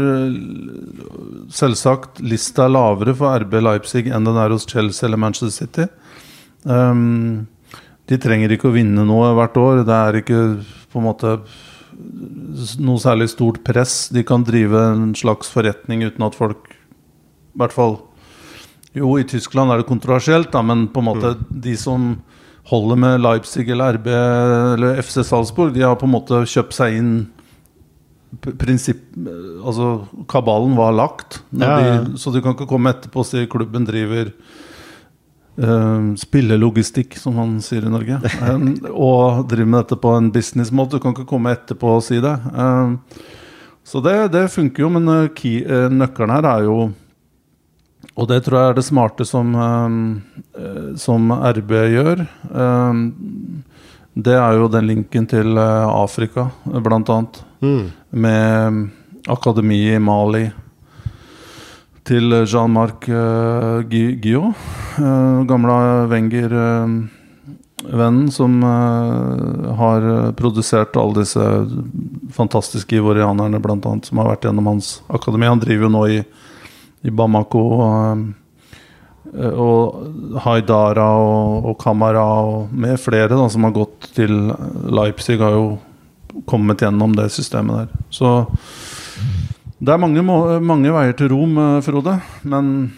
[1.51, 5.87] Selvsagt lista er lavere for RB Leipzig enn den er hos Chelsea eller Manchester City.
[6.63, 7.47] Um,
[8.07, 9.83] de trenger ikke å vinne noe hvert år.
[9.87, 10.41] Det er ikke
[10.91, 11.37] på en måte
[12.83, 14.07] noe særlig stort press.
[14.13, 17.97] De kan drive en slags forretning uten at folk I hvert fall
[18.97, 22.15] Jo, i Tyskland er det kontroversielt, da, men på en måte de som
[22.67, 26.97] holder med Leipzig eller RB eller FC Salzburg, de har på en måte kjøpt seg
[26.99, 27.11] inn
[28.59, 29.03] prinsipp
[29.63, 31.41] Altså, kabalen var lagt.
[31.49, 31.93] Ja, ja.
[32.03, 34.29] De, så du kan ikke komme etterpå og si klubben driver
[35.63, 38.19] uh, spillelogistikk, som man sier i Norge.
[38.43, 38.69] Um,
[39.07, 40.99] og driver med dette på en businessmåte.
[40.99, 42.35] Du kan ikke komme etterpå og si det.
[42.53, 42.99] Um,
[43.87, 46.77] så det, det funker jo, men key, uh, nøkkelen her er jo
[48.17, 52.17] og det tror jeg er det smarte som, uh, som RB gjør.
[52.49, 53.13] Um,
[54.17, 57.37] det er jo den linken til Afrika, blant annet.
[57.61, 57.93] Mm.
[58.09, 58.89] Med
[59.29, 60.49] akademi i Mali.
[62.07, 63.05] Til Jean-Marc
[63.91, 64.55] Guillot.
[65.45, 68.57] Gamle Wenger-vennen som
[69.77, 70.01] har
[70.39, 71.43] produsert alle disse
[72.33, 75.45] fantastiske ivorianerne, blant annet, som har vært gjennom hans akademi.
[75.45, 76.17] Han driver jo nå i,
[77.05, 77.63] i Bamako.
[77.83, 78.27] Og,
[79.51, 84.33] og Haidara og, og Kamara og med flere da, som har gått til
[84.87, 85.67] Leipzig, har jo
[86.49, 88.05] kommet gjennom det systemet der.
[88.13, 88.31] Så
[89.77, 92.19] det er mange, mange veier til Rom, eh, Frode.
[92.43, 92.93] Men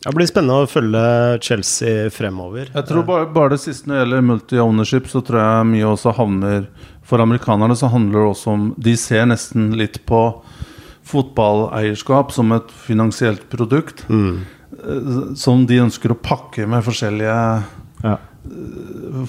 [0.00, 2.70] Det blir spennende å følge Chelsea fremover.
[2.72, 6.14] jeg tror bare, bare det siste når det gjelder multi-ownership, så tror jeg mye også
[6.16, 6.68] havner
[7.04, 10.42] For amerikanerne så handler det også om De ser nesten litt på
[11.10, 14.04] fotballeierskap som et finansielt produkt.
[14.08, 14.40] Mm.
[14.80, 17.36] eh, Som de ønsker å pakke med forskjellige
[18.02, 18.16] Ja.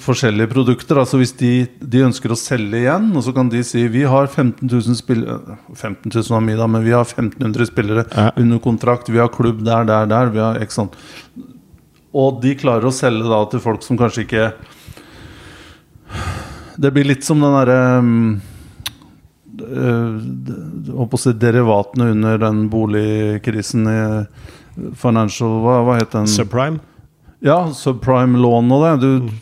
[0.00, 0.96] forskjellige produkter.
[1.02, 4.26] Altså Hvis de, de ønsker å selge igjen, og så kan de si vi har
[4.26, 8.30] 15 000 spillere 15 000 var mye da, men vi har 1500 spillere Ja.
[8.36, 9.10] under kontrakt.
[9.12, 10.30] Vi har klubb der, der, der.
[10.32, 10.96] Vi har ikke sant
[12.14, 14.52] Og de klarer å selge da til folk som kanskje ikke
[16.78, 18.40] Det blir litt som den derre um,
[19.60, 24.00] eh, si derivatene under den boligkrisen i
[24.96, 26.28] Financial Hva, hva het den?
[26.30, 26.80] Subprime.
[27.44, 28.92] Ja, subprime-lån og det.
[29.02, 29.32] Du,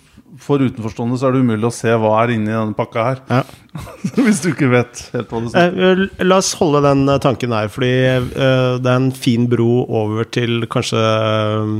[0.40, 3.20] for utenforstående så er det umulig å se hva er inni denne pakka her.
[3.29, 3.42] Ja.
[4.25, 7.53] Hvis du ikke vet helt hva det snakker Eh, La oss holde den eh, tanken
[7.55, 11.75] her, fordi eh, det er en fin bro over til kanskje eh,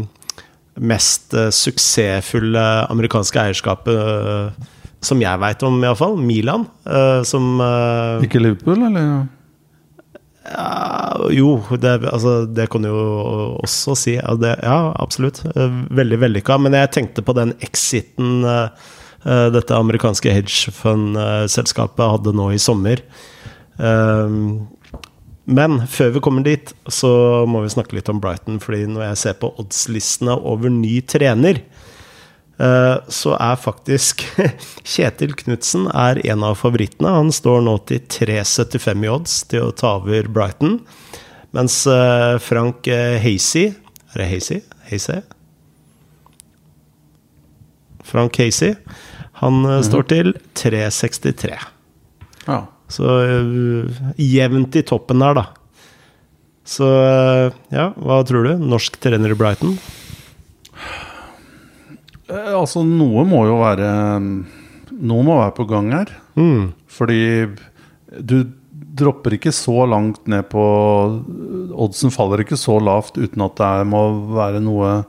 [0.93, 4.69] mest eh, suksessfulle amerikanske eierskapet eh,
[5.05, 6.17] som jeg veit om, iallfall.
[6.21, 6.67] Milan.
[6.85, 9.29] Uh, Som uh, Ikke Liverpool, eller?
[10.45, 13.05] Uh, Jo, det, altså, det kan du jo
[13.61, 14.17] også si.
[14.19, 15.43] Ja, det, ja absolutt.
[15.53, 16.57] Eh, Veldig vellykka.
[16.59, 18.43] Men jeg tenkte på den exiten
[19.21, 23.03] dette amerikanske hedgefund-selskapet hadde nå i sommer.
[25.45, 27.11] Men før vi kommer dit, så
[27.45, 28.57] må vi snakke litt om Brighton.
[28.65, 31.61] Fordi når jeg ser på oddslistene over ny trener,
[32.61, 34.21] så er faktisk
[34.93, 37.09] Kjetil Knutsen er en av favorittene.
[37.15, 40.81] Han står nå til 3,75 i odds til å ta over Brighton.
[41.57, 43.73] Mens eh, Frank eh, Hasey
[44.15, 44.61] Er det Hasey?
[44.91, 45.23] Hasey?
[48.07, 48.75] Frank Hasey.
[49.43, 51.57] Han eh, står til 3,63.
[52.47, 52.61] Ja.
[52.91, 53.07] Så
[54.19, 55.45] jevnt i toppen der, da.
[56.67, 56.87] Så
[57.71, 58.65] ja, hva tror du?
[58.67, 59.77] Norsk trener i Brighton?
[62.31, 63.91] Eh, Altså, noe må jo være
[65.01, 66.11] Noe må være på gang her.
[66.37, 66.73] Mm.
[66.91, 67.21] Fordi
[68.21, 68.37] du
[69.01, 70.61] dropper ikke så langt ned på
[71.79, 74.01] Oddsen faller ikke så lavt uten at det må
[74.35, 75.05] være noe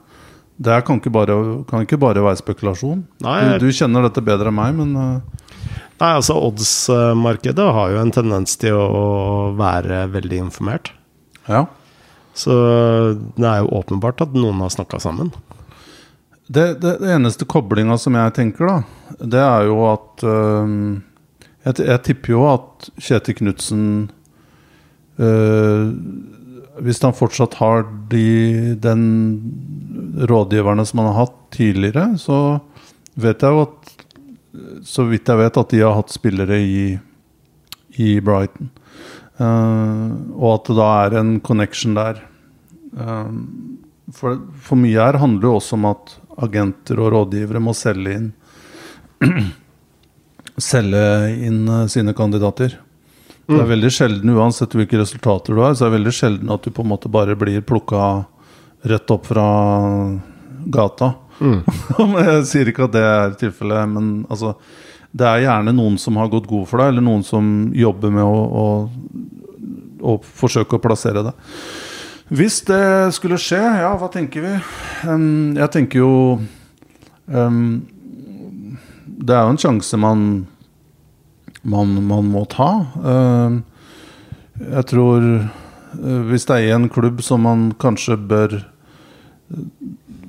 [0.62, 1.34] Det kan ikke bare,
[1.68, 3.02] kan ikke bare være spekulasjon.
[3.26, 5.38] Nei, Du, du kjenner dette bedre enn meg, men eh,
[6.02, 10.92] Nei, altså Odds-markedet har jo en tendens til å være veldig informert.
[11.48, 11.66] ja.
[12.34, 12.54] Så
[13.36, 15.28] det er jo åpenbart at noen har snakka sammen.
[16.52, 20.72] Det, det, det eneste koblinga som jeg tenker, da, det er jo at øh,
[21.64, 23.84] jeg, jeg tipper jo at Kjetil Knutsen
[25.22, 25.92] øh,
[26.82, 29.04] Hvis han fortsatt har de, den
[30.28, 32.58] rådgiverne som han har hatt tidligere, så
[33.14, 33.92] vet jeg jo at
[34.84, 36.98] Så vidt jeg vet, at de har hatt spillere i,
[37.96, 38.68] i Brighton.
[39.40, 42.20] Uh, og at det da er en connection der.
[42.92, 43.32] Uh,
[44.12, 48.30] for, for mye her handler jo også om at agenter og rådgivere må selge inn
[50.60, 51.04] Selge
[51.46, 52.74] inn eh, sine kandidater.
[53.46, 56.64] Det er veldig sjelden, uansett hvilke resultater du har, så er det veldig sjelden at
[56.64, 58.24] du på en måte bare blir plukka
[58.88, 59.46] rett opp fra
[60.72, 61.12] gata.
[61.40, 61.60] Mm.
[62.26, 64.54] jeg sier ikke at det er tilfellet, men altså
[65.12, 68.24] Det er gjerne noen som har gått god for deg, eller noen som jobber med
[68.24, 68.66] å, å,
[70.00, 71.50] å forsøke å plassere deg.
[72.32, 74.52] Hvis det skulle skje, ja, hva tenker vi?
[75.04, 76.12] Um, jeg tenker jo
[77.28, 77.82] um,
[79.04, 80.22] Det er jo en sjanse man,
[81.60, 82.70] man, man må ta.
[83.04, 83.60] Um,
[84.62, 89.68] jeg tror uh, hvis det er en klubb som man kanskje bør eh,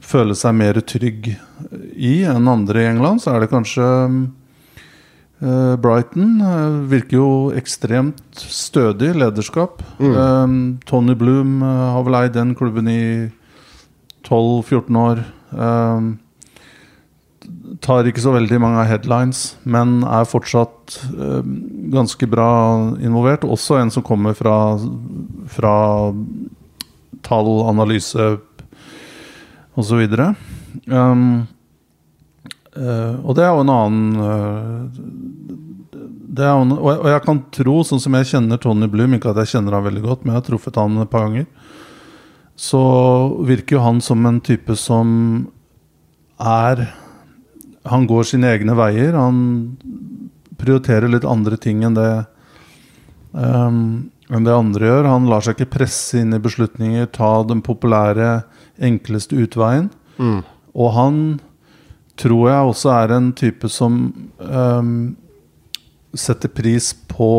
[0.04, 1.32] føle seg mer trygg
[1.96, 3.88] i enn andre i England, så er det kanskje
[5.84, 6.42] Brighton.
[6.42, 9.84] eh, virker jo ekstremt stødig lederskap.
[10.00, 10.80] Mm.
[10.88, 13.32] Tony Bloom eh, har vel eid den klubben i
[14.24, 15.24] 12-14 år.
[15.54, 16.12] Eh,
[17.84, 21.42] tar ikke så veldig mange headlines, men er fortsatt eh,
[21.94, 22.50] ganske bra
[23.04, 23.44] involvert.
[23.44, 24.78] Også en som kommer fra,
[25.52, 25.76] fra
[27.26, 28.38] tall, analyse
[29.80, 30.06] osv.
[30.06, 30.38] Um,
[30.88, 31.44] eh,
[32.74, 34.86] og det er jo en annen eh,
[36.42, 39.30] er en, og, jeg, og jeg kan tro, sånn som jeg kjenner Tony Bloom Ikke
[39.34, 41.46] at jeg kjenner han veldig godt, men jeg har truffet han et par ganger.
[42.58, 42.82] Så
[43.46, 45.08] virker jo han som en type som
[46.42, 46.88] er
[47.90, 49.14] Han går sine egne veier.
[49.18, 49.78] Han
[50.58, 52.10] prioriterer litt andre ting enn det
[53.34, 55.10] um, enn det andre gjør.
[55.12, 58.44] Han lar seg ikke presse inn i beslutninger, ta den populære,
[58.82, 59.90] enkleste utveien.
[60.18, 60.40] Mm.
[60.74, 61.18] Og han
[62.20, 64.00] tror jeg også er en type som
[64.38, 65.16] um,
[66.14, 67.30] setter pris på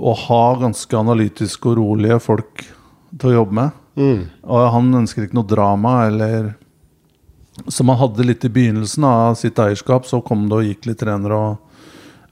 [0.00, 2.64] å ha ganske analytiske og rolige folk
[3.18, 3.78] til å jobbe med.
[4.00, 4.20] Mm.
[4.46, 6.52] Og han ønsker ikke noe drama eller
[7.68, 11.00] Som han hadde litt i begynnelsen av sitt eierskap, så kom det og gikk litt
[11.02, 11.80] trenere og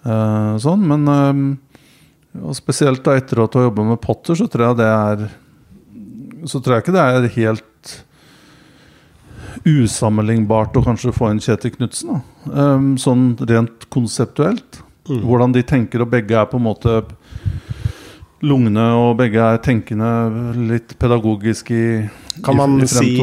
[0.06, 0.86] uh, sånn.
[0.88, 1.42] Men um,
[2.38, 5.26] og spesielt da etter at du har jobba med Potter, så tror jeg det er
[6.48, 7.94] Så tror jeg ikke det er helt
[9.68, 12.20] usammenlignbart å kanskje få en Kjetil Knutsen.
[12.48, 14.82] Ehm, sånn rent konseptuelt.
[15.08, 15.22] Mm.
[15.24, 17.02] Hvordan de tenker, og begge er på en måte
[18.44, 20.10] lugne, og begge er tenkende,
[20.68, 22.08] litt pedagogisk i,
[22.44, 23.16] Kan man i si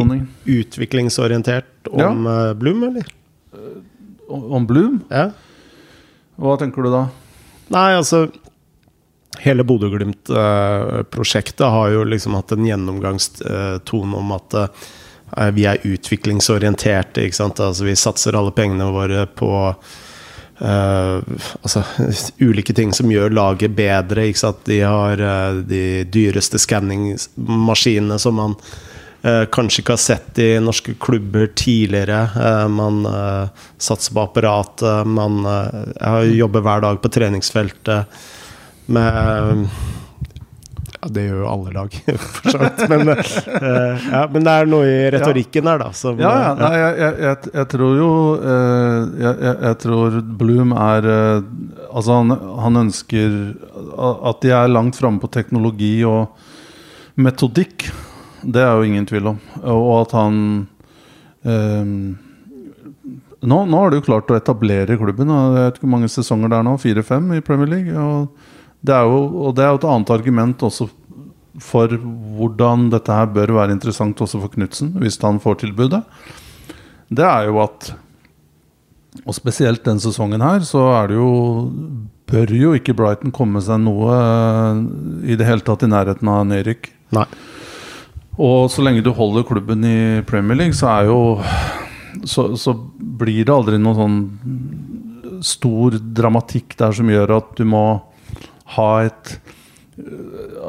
[0.57, 2.53] utviklingsorientert om ja.
[2.57, 3.05] Bloom, eller?
[4.27, 4.97] Om Bloom?
[5.09, 5.29] Ja.
[6.35, 7.05] Hva tenker du da?
[7.71, 8.27] Nei, altså
[9.41, 14.67] Hele Bodø-Glimt-prosjektet har jo liksom hatt en gjennomgangstone om at eh,
[15.53, 17.25] vi er utviklingsorienterte.
[17.25, 17.59] ikke sant?
[17.59, 21.17] Altså Vi satser alle pengene våre på uh,
[21.61, 21.83] altså,
[22.39, 24.29] ulike ting som gjør laget bedre.
[24.29, 24.65] ikke sant?
[24.69, 28.85] De har uh, de dyreste skanningmaskinene som man uh,
[29.25, 32.21] kanskje ikke har sett i norske klubber tidligere.
[32.35, 35.07] Eh, man eh, satser på apparatet.
[35.07, 38.21] Man eh, jobber hver dag på treningsfeltet
[38.85, 39.65] med
[41.05, 41.97] ja, Det gjør jo alle lag,
[42.35, 42.81] for så vidt.
[42.89, 45.91] Men, uh, ja, men det er noe i retorikken her, da.
[45.93, 46.49] Som, Ja, ja.
[46.49, 51.09] eh, Nei, jeg, jeg, jeg, tror jo eh, jeg, jeg, tror Bloom er
[51.91, 53.37] Altså, han, han ønsker
[53.95, 56.33] at de er langt framme på teknologi og
[57.15, 57.87] metodikk.
[58.43, 59.41] Det er jo ingen tvil om.
[59.63, 60.39] Og at han
[61.47, 61.93] eh,
[63.45, 65.31] nå, nå har de jo klart å etablere klubben.
[65.31, 66.75] Jeg vet ikke hvor mange sesonger det er nå.
[66.81, 67.93] Fire-fem i Premier League.
[67.95, 68.54] Og
[68.85, 70.87] det, er jo, og det er jo et annet argument også
[71.63, 71.91] for
[72.37, 76.01] hvordan dette her bør være interessant også for Knutsen, hvis han får tilbudet.
[77.07, 77.93] Det er jo at
[79.25, 81.71] Og spesielt den sesongen her, så er det jo
[82.27, 84.79] Bør jo ikke Brighton komme seg noe eh,
[85.31, 86.89] i det hele tatt i nærheten av nedrykk.
[87.13, 87.25] Nei.
[88.41, 91.19] Og så lenge du holder klubben i Premier League, så er jo
[92.25, 94.17] så, så blir det aldri noe sånn
[95.45, 97.85] stor dramatikk der som gjør at du må
[98.77, 99.37] ha et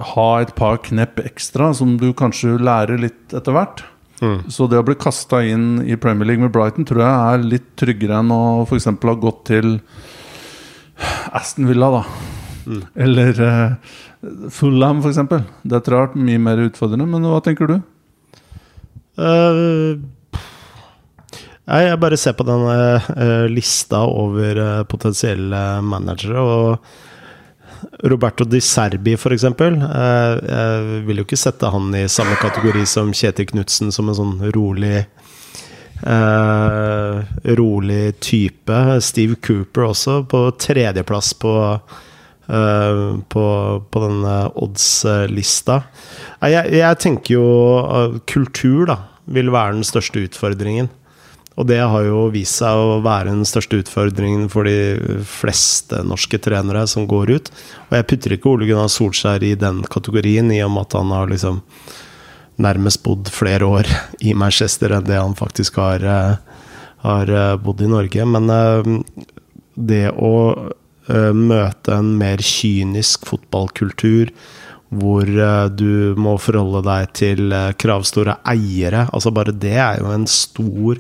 [0.07, 3.81] Ha et par knepp ekstra som du kanskje lærer litt etter hvert.
[4.21, 4.45] Mm.
[4.55, 7.67] Så det å bli kasta inn i Premier League med Brighton tror jeg er litt
[7.81, 8.87] tryggere enn å f.eks.
[8.87, 9.81] ha gått til
[11.35, 12.05] Aston Villa, da.
[12.67, 12.83] Mm.
[13.07, 13.97] Eller uh,
[14.55, 15.19] Fulham, f.eks.
[15.67, 17.09] Det tror jeg har vært mye mer utfordrende.
[17.11, 17.81] Men hva tenker du?
[19.19, 19.99] Uh,
[21.67, 27.16] Nei, jeg bare ser på denne uh, lista over eh, potensielle managere, og
[28.05, 29.77] Roberto Di Serbi, for eksempel.
[29.83, 34.19] eh, jeg vil jo ikke sette han i samme kategori som Kjetil Knutsen, som en
[34.19, 35.07] sånn rolig
[36.07, 37.17] eh,
[37.57, 39.01] Rolig type.
[39.01, 41.55] Steve Cooper også, på tredjeplass på
[42.49, 43.47] eh, på,
[43.91, 45.83] på denne odds-lista.
[46.47, 47.49] Jeg, jeg tenker jo
[47.83, 50.89] eh, kultur da vil være den største utfordringen.
[51.57, 56.39] Og det har jo vist seg å være den største utfordringen for de fleste norske
[56.45, 57.53] trenere som går ut.
[57.89, 61.15] Og jeg putter ikke Ole Gunnar Solskjær i den kategorien, i og med at han
[61.17, 61.63] har liksom
[62.61, 63.89] nærmest bodd flere år
[64.25, 66.37] i Manchester enn det han faktisk har, eh,
[67.05, 68.29] har eh, bodd i Norge.
[68.29, 68.93] Men eh,
[69.77, 70.35] det å
[71.07, 74.33] møte en mer kynisk fotballkultur,
[74.91, 75.29] hvor
[75.71, 80.99] du må forholde deg til kravstore eiere, altså bare det er jo en stor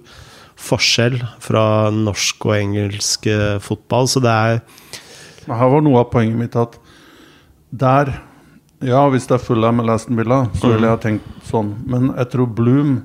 [0.56, 4.08] forskjell fra norsk og engelsk eh, fotball.
[4.08, 4.62] Så det er
[5.46, 6.78] Her var noe av poenget mitt at
[7.70, 8.16] der
[8.84, 11.70] Ja, hvis det er Fulham eller Aston Villa, så ville jeg ha tenkt sånn.
[11.88, 12.98] Men jeg tror Bloom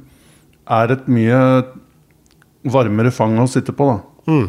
[0.71, 1.39] er et mye
[2.67, 4.01] varmere fang å sitte på, da.
[4.27, 4.47] Mm.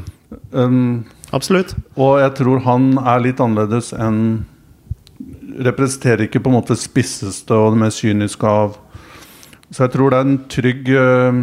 [0.53, 1.75] Um, Absolutt.
[1.97, 4.47] og jeg tror han er litt annerledes enn
[5.53, 8.79] Representerer ikke på en måte spisseste og det mest kyniske av
[9.69, 11.41] Så jeg tror det er en trygg eh,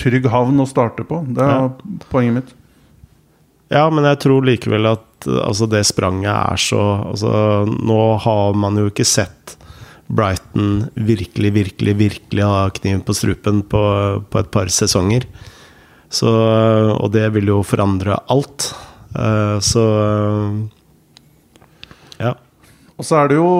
[0.00, 1.22] Trygg havn å starte på.
[1.34, 1.68] Det er Ja.
[2.10, 2.54] poenget mitt.
[3.70, 8.76] Ja, men jeg tror likevel at altså, det spranget er så altså, Nå har man
[8.76, 9.56] jo ikke sett
[10.06, 13.80] Brighton virkelig, virkelig, virkelig ha kniven på strupen på,
[14.30, 15.24] på et par sesonger.
[16.08, 18.68] Så, og det vil jo forandre alt.
[19.16, 19.82] Uh, så
[22.20, 22.34] ja.
[22.96, 23.50] Og så er det jo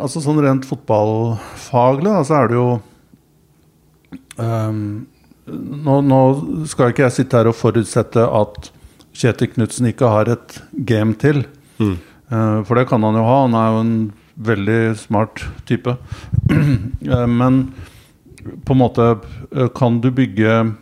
[0.00, 2.68] altså Sånn rent fotballfaglig, da, så er det jo
[4.40, 5.04] ehm,
[5.46, 6.20] nå, nå
[6.70, 8.70] skal ikke jeg sitte her og forutsette at
[9.12, 10.56] Kjetil Knutsen ikke har et
[10.88, 11.44] game til.
[11.82, 11.96] Mm.
[12.32, 13.38] Eh, for det kan han jo ha.
[13.44, 13.96] Han er jo en
[14.50, 15.96] veldig smart type.
[17.02, 17.72] Eh, Men
[18.64, 19.04] på en måte
[19.50, 20.72] eh, kan du bygge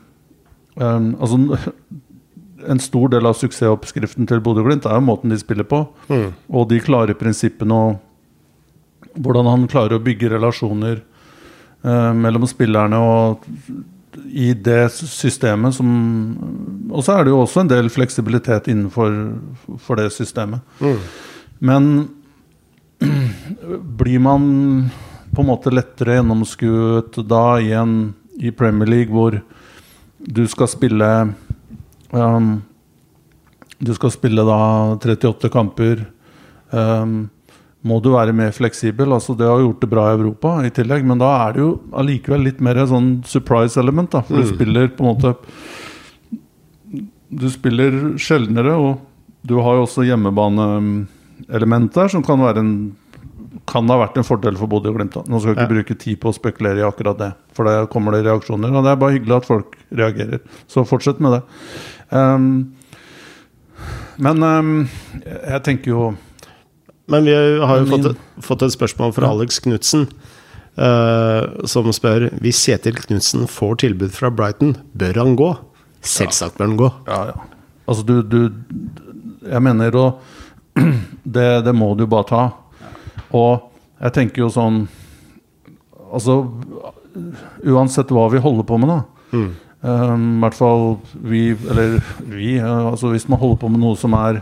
[0.81, 1.37] Altså
[2.71, 5.83] en stor del av suksessoppskriften til Bodø-Glimt er jo måten de spiller på.
[6.09, 6.31] Mm.
[6.57, 11.03] Og de klare prinsippene og hvordan han klarer å bygge relasjoner
[12.17, 13.45] mellom spillerne og
[14.31, 15.91] i det systemet som
[16.91, 19.15] Og så er det jo også en del fleksibilitet innenfor
[19.79, 20.61] for det systemet.
[20.81, 20.99] Mm.
[21.61, 21.85] Men
[24.01, 24.45] blir man
[25.31, 28.13] på en måte lettere gjennomskuet da i, en,
[28.43, 29.39] i Premier League hvor
[30.21, 31.11] du skal spille
[32.11, 32.63] um,
[33.79, 34.59] Du skal spille da
[34.99, 36.03] 38 kamper.
[36.71, 37.31] Um,
[37.83, 39.13] må du være mer fleksibel.
[39.13, 41.81] altså Det har gjort det bra i Europa i tillegg, men da er det jo
[41.97, 44.11] allikevel litt mer sånn surprise element.
[44.11, 44.55] da For du Mm.
[44.55, 45.37] spiller på en måte
[47.33, 48.99] Du spiller sjeldnere, og
[49.47, 52.73] du har jo også hjemmebaneelement der som kan være en
[53.67, 55.15] kan ha vært en fordel for Bodø og Glimt.
[55.29, 58.13] Nå skal jeg ikke bruke tid på å spekulere i akkurat det, for da kommer
[58.13, 58.73] det reaksjoner.
[58.75, 60.41] Og det er bare hyggelig at folk reagerer.
[60.67, 61.43] Så fortsett med det.
[62.11, 62.73] Um,
[64.19, 64.89] men um,
[65.25, 66.17] jeg tenker jo
[67.11, 69.35] Men vi har jo fått, fått et spørsmål fra Ja.
[69.35, 70.07] Alex Knutsen,
[70.79, 75.51] uh, som spør Hvis Kjetil Knutsen får tilbud fra Brighton, bør han gå?
[76.01, 76.93] Selvsagt bør han gå.
[77.09, 77.49] Ja, ja.
[77.91, 78.53] Altså, du, du
[79.51, 80.07] Jeg mener å
[81.37, 82.45] det, det må du bare ta.
[83.35, 84.85] Og jeg tenker jo sånn
[86.11, 86.41] Altså,
[87.71, 89.27] uansett hva vi holder på med, da.
[89.31, 89.51] Mm.
[89.81, 90.83] Um, I hvert fall
[91.23, 94.41] vi, eller vi uh, altså Hvis man holder på med noe som er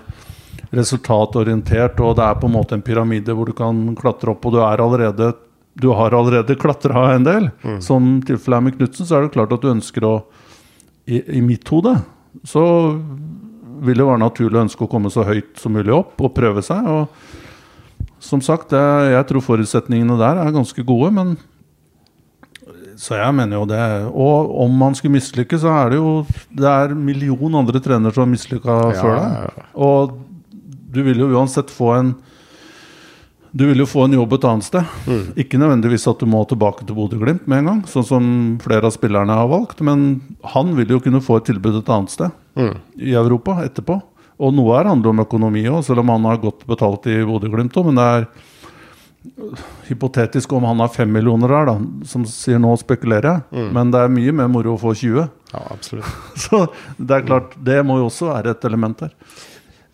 [0.75, 4.57] resultatorientert, og det er på en måte en pyramide hvor du kan klatre opp, og
[4.57, 5.33] du er allerede
[5.79, 7.45] du har allerede klatra en del,
[7.85, 10.14] som tilfellet er med Knutsen, så er det klart at du ønsker å
[11.07, 11.95] I, i mitt hode
[12.47, 12.62] så
[13.79, 16.64] vil det være naturlig å ønske å komme så høyt som mulig opp og prøve
[16.66, 16.87] seg.
[16.87, 21.37] Og som sagt, jeg, jeg tror forutsetningene der er ganske gode, men
[22.99, 23.83] så jeg mener jo det.
[24.11, 26.09] Og om man skulle mislykkes, så er det jo
[26.51, 29.37] Det er en million andre trenere som har mislykka før deg.
[29.37, 29.69] ja, ja.
[29.79, 30.16] Og
[30.89, 32.14] du vil jo uansett få en
[33.53, 34.84] Du vil jo få en jobb et annet sted.
[35.09, 35.22] Mm.
[35.41, 38.26] Ikke nødvendigvis at du må tilbake til Bodø-Glimt med en gang, sånn som
[38.61, 40.20] flere av spillerne har valgt, men
[40.53, 42.74] han vil jo kunne få et tilbud et annet sted Mm.
[43.01, 43.97] i Europa etterpå.
[44.39, 47.72] Og noe her handler om økonomi òg, selv om han har godt betalt i Bodø-Glimt
[47.80, 47.89] òg.
[47.89, 48.28] Men det er
[49.89, 53.43] hypotetisk om han har fem millioner der, da, som sier nå spekulerer jeg.
[53.51, 53.68] Mm.
[53.74, 55.24] Men det er mye mer moro å få 20.
[55.55, 56.12] Ja, absolutt.
[56.45, 56.66] Så
[56.99, 59.14] det er klart, det må jo også være et element her.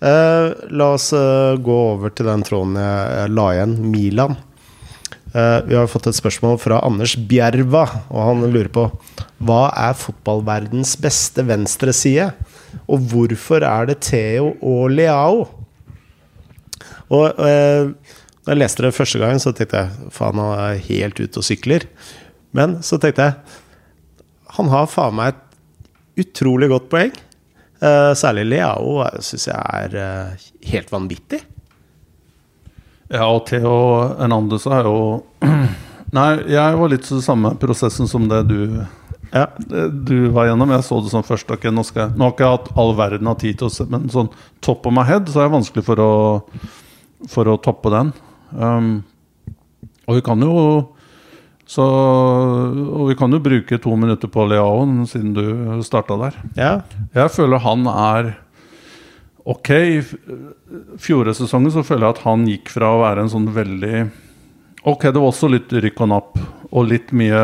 [0.04, 4.36] Eh, la oss eh, gå over til den tråden jeg, la igjen, Milan.
[5.32, 8.84] Eh, vi har fått et spørsmål fra Anders Bjerva, og han lurer på
[9.44, 12.34] Hva er fotballverdens beste venstreside?
[12.84, 15.46] Og hvorfor er det Theo og Leao?
[17.14, 21.40] Og da jeg leste det første gang, så tenkte jeg faen, han er helt ute
[21.40, 21.84] og sykler.
[22.56, 23.60] Men så tenkte jeg
[24.56, 27.14] han har faen meg et utrolig godt poeng.
[27.84, 31.40] Eh, særlig Leao syns jeg er eh, helt vanvittig.
[33.12, 33.72] Ja, og Theo
[34.16, 34.98] Hernandez er jo
[36.14, 38.58] Nei, jeg var litt så samme prosessen som det du,
[39.34, 39.48] Ja.
[39.58, 40.70] det du var gjennom.
[40.76, 41.50] Jeg så det sånn først.
[41.50, 43.72] Okay, nå, skal jeg, nå har ikke jeg hatt all verden av tid til å
[43.74, 44.30] se, men sånn
[44.62, 46.12] top of my head så er det vanskelig for å,
[47.34, 48.12] for å toppe den.
[48.54, 48.92] Um,
[50.06, 50.54] og vi kan jo
[51.66, 55.44] så, og vi kan jo bruke to minutter på Leao, siden du
[55.86, 56.40] starta der.
[56.58, 56.74] ja.
[57.14, 58.34] Jeg føler han er
[59.44, 60.00] Ok, i
[61.04, 64.06] fjoråretsesongen så føler jeg at han gikk fra å være en sånn veldig
[64.88, 66.38] Ok, det var også litt rykk og napp,
[66.70, 67.42] og litt mye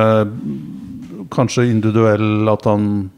[1.30, 3.10] Kanskje individuell, at han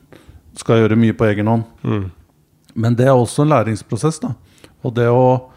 [0.58, 1.62] skal gjøre mye på egen hånd.
[1.80, 2.10] Mm.
[2.74, 4.34] Men det er også en læringsprosess, da.
[4.84, 5.48] Og det å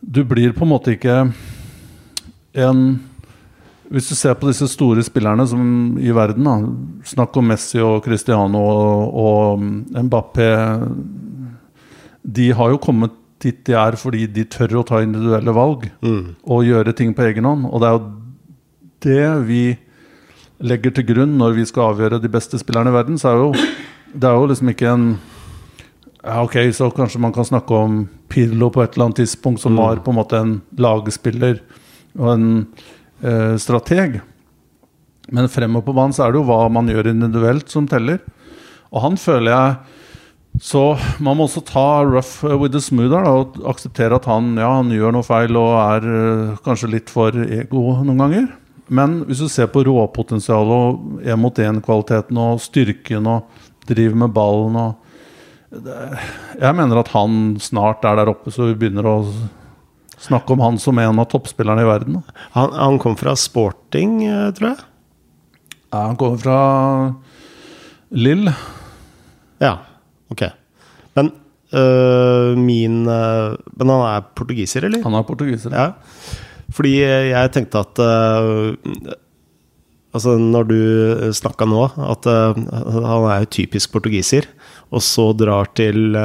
[0.00, 1.32] Du blir på en måte ikke
[2.54, 2.80] en
[3.88, 5.62] Hvis du ser på disse store spillerne som
[5.96, 6.56] i verden, da,
[7.08, 9.62] snakk om Messi og Cristiano og, og
[10.04, 10.48] Mbappé
[12.28, 16.34] De har jo kommet dit de er fordi de tør å ta individuelle valg Mm.
[16.42, 17.68] og gjøre ting på egen hånd.
[17.70, 18.06] Og det er jo
[19.06, 19.62] det vi
[20.60, 23.18] legger til grunn når vi skal avgjøre de beste spillerne i verden.
[23.18, 23.52] Så er jo
[24.12, 25.08] det er jo liksom ikke en
[26.24, 29.76] ja, Ok, så kanskje man kan snakke om Pirlo på et eller annet tidspunkt, som
[29.78, 31.60] var på en måte en lagspiller
[32.18, 32.48] og en
[33.58, 34.20] strateg.
[35.34, 38.20] Men fremover på banen så er det jo hva man gjør individuelt, som teller.
[38.92, 39.96] Og han føler jeg
[40.58, 44.72] Så man må også ta rough with the smooth her, og akseptere at han, ja,
[44.80, 48.48] han gjør noe feil og er eh, kanskje litt for ego noen ganger.
[48.90, 54.96] Men hvis du ser på råpotensialet og én-mot-én-kvaliteten og styrken og driver med ballen og
[55.70, 55.94] det,
[56.58, 59.16] Jeg mener at han snart er der oppe, så vi begynner å
[60.18, 62.20] snakke om han som en av toppspillerne i verden.
[62.56, 64.80] Han, han kom fra sporting, eh, tror jeg.
[65.88, 66.58] Ja, han kommer fra
[68.10, 68.50] Lill.
[69.62, 69.78] Ja,
[70.32, 70.44] ok.
[71.16, 71.30] Men
[71.72, 75.02] øh, min øh, Men han er portugiser, eller?
[75.04, 75.72] Han er portugiser.
[75.72, 75.90] Ja.
[76.74, 78.76] Fordi jeg tenkte at øh,
[80.08, 80.76] Altså, når du
[81.36, 84.46] snakka nå, at han er jo typisk portugiser,
[84.88, 86.16] og så drar til,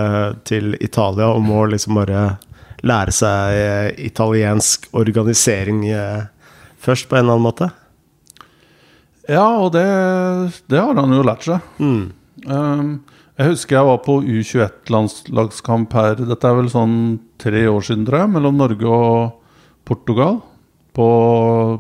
[0.48, 2.22] til Italia og må liksom bare
[2.84, 6.26] lære seg øh, italiensk organisering øh,
[6.84, 7.70] først, på en eller annen måte.
[9.30, 9.86] Ja, og det,
[10.68, 11.64] det har han jo lært seg.
[11.80, 12.12] Mm.
[12.44, 12.90] Um,
[13.40, 16.20] jeg husker jeg var på U21-landslagskamp her.
[16.20, 16.98] Dette er vel sånn
[17.42, 19.40] tre år siden, tror jeg, mellom Norge og
[19.88, 20.42] Portugal.
[20.94, 21.08] På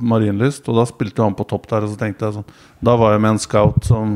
[0.01, 0.65] Marienlyst.
[0.71, 1.85] Og da spilte han på topp der.
[1.85, 4.15] Og så tenkte jeg sånn Da var jeg med en scout som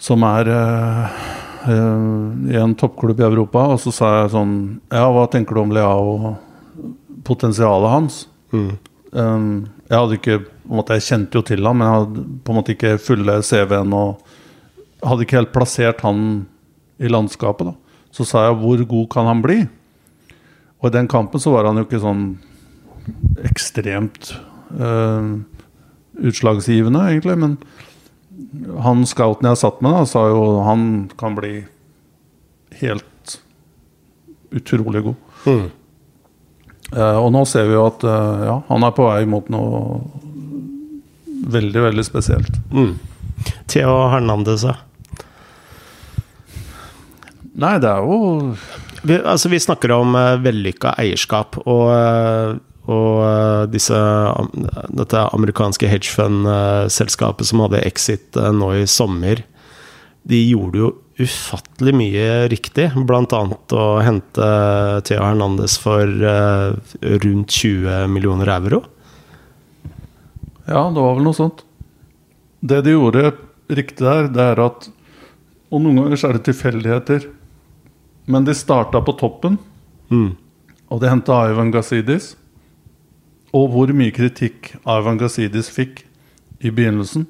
[0.00, 3.66] Som er eh, eh, i en toppklubb i Europa.
[3.74, 4.52] Og så sa jeg sånn
[4.92, 6.34] Ja, hva tenker du om Leao?
[7.28, 8.22] Potensialet hans?
[8.52, 8.70] Mm.
[9.12, 9.50] Um,
[9.88, 12.52] jeg hadde ikke på en måte, Jeg kjente jo til han, men jeg hadde på
[12.52, 14.34] en måte ikke fulle CV-en og
[15.04, 16.20] hadde ikke helt plassert han
[17.00, 17.70] i landskapet.
[17.70, 17.74] da
[18.12, 19.62] Så sa jeg hvor god kan han bli?
[20.80, 22.26] Og i den kampen så var han jo ikke sånn
[23.48, 24.34] ekstremt
[24.76, 25.40] uh,
[26.18, 27.38] utslagsgivende, egentlig.
[27.40, 27.56] Men
[28.84, 30.82] han scouten jeg satt med, da, sa jo han
[31.18, 31.62] kan bli
[32.80, 33.38] helt
[34.54, 35.26] utrolig god.
[35.46, 35.66] Mm.
[36.96, 39.98] Eh, og nå ser vi jo at eh, ja, han er på vei mot noe
[41.48, 42.60] veldig, veldig spesielt.
[42.72, 42.94] Mm.
[43.70, 44.76] Theo Hernandez, ja.
[47.58, 48.54] Nei, det er jo
[49.02, 52.56] Vi, altså, vi snakker om uh, vellykka eierskap, og, eh,
[52.88, 53.98] og eh, disse,
[54.96, 59.42] dette amerikanske hedgefund-selskapet som hadde exit eh, nå i sommer,
[60.28, 64.48] de gjorde jo ufattelig mye riktig, blant annet å hente
[65.08, 66.76] Theo Hernandez for eh,
[67.24, 68.82] rundt 20 millioner euro.
[70.68, 71.64] Ja, det var vel noe sånt.
[72.60, 73.32] Det de gjorde
[73.72, 74.88] riktig der, det er at
[75.68, 77.26] Og noen ganger så er det tilfeldigheter.
[78.32, 79.58] Men de starta på toppen,
[80.08, 80.30] Mm.
[80.88, 82.30] og de henta Ivan Gazidis.
[83.58, 86.04] Og hvor mye kritikk Ivan Gazidis fikk
[86.62, 87.26] i begynnelsen.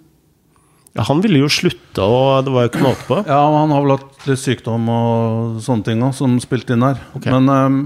[0.96, 3.18] Ja, han ville jo slutte, og det var jo ikke måte på.
[3.28, 6.98] Ja, han har vel hatt litt sykdom og sånne ting også, som spilte inn her.
[7.14, 7.34] Okay.
[7.34, 7.76] Men um,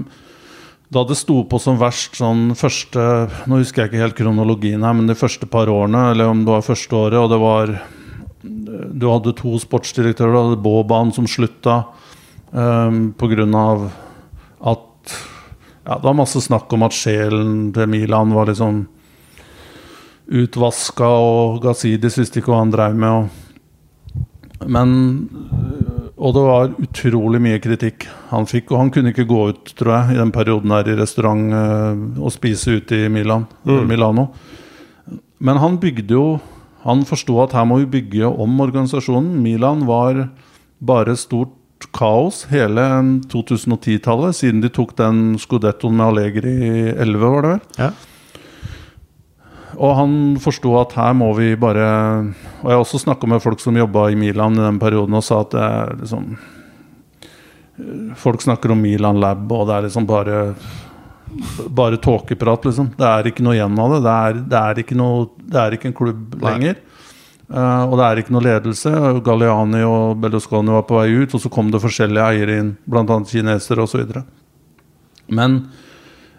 [0.93, 3.03] da det sto på som verst sånn første
[3.49, 6.55] Nå husker jeg ikke helt kronologien her, men de første par årene, eller om det
[6.55, 7.75] var første året, og det var
[8.93, 11.83] Du hadde to sportsdirektører, du hadde Boban som slutta
[12.51, 13.67] um, pga.
[14.73, 15.17] at
[15.85, 18.85] ja, Det var masse snakk om at sjelen til Milan var liksom
[20.33, 23.09] utvaska, og Gazidis visste ikke hva han drev med.
[23.11, 24.93] Og, men
[26.15, 28.71] Og det var utrolig mye kritikk han fikk.
[28.71, 32.21] Og han kunne ikke gå ut, tror jeg, i den perioden her i restaurant eh,
[32.23, 33.87] og spise ute i Milan, Mm.
[33.89, 34.27] Milano.
[35.39, 36.39] Men han bygde jo
[36.83, 39.41] Han forsto at her må vi bygge om organisasjonen.
[39.41, 40.29] Milan var
[40.83, 41.49] bare stort
[41.91, 42.85] kaos hele
[43.31, 47.63] 2010-tallet, siden de tok den skudettoen med Allegri i 11, var det vel?
[47.79, 47.91] Ja.
[49.73, 51.87] Og han forsto at her må vi bare
[52.61, 55.25] Og jeg har også snakka med folk som jobba i Milan i den perioden, og
[55.25, 56.35] sa at det er liksom
[58.21, 60.39] Folk snakker om Milan Lab, og det er liksom bare
[61.73, 62.91] Bare tåkeprat, liksom.
[62.93, 64.01] Det er ikke noe igjen av det.
[64.05, 66.43] Det er, det er, ikke, noe, det er ikke en klubb Nei.
[66.51, 66.75] lenger.
[67.53, 68.91] Eh, og det er ikke noe ledelse.
[69.25, 73.19] Galliani og Berlusconi var på vei ut, og så kom det forskjellige eiere inn, bl.a.
[73.29, 74.15] kinesere osv.
[75.33, 75.59] Men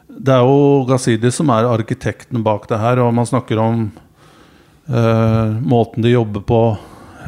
[0.08, 3.86] det er jo Gazidi som er arkitekten bak det her, og man snakker om
[4.90, 6.60] uh, måten de jobber på,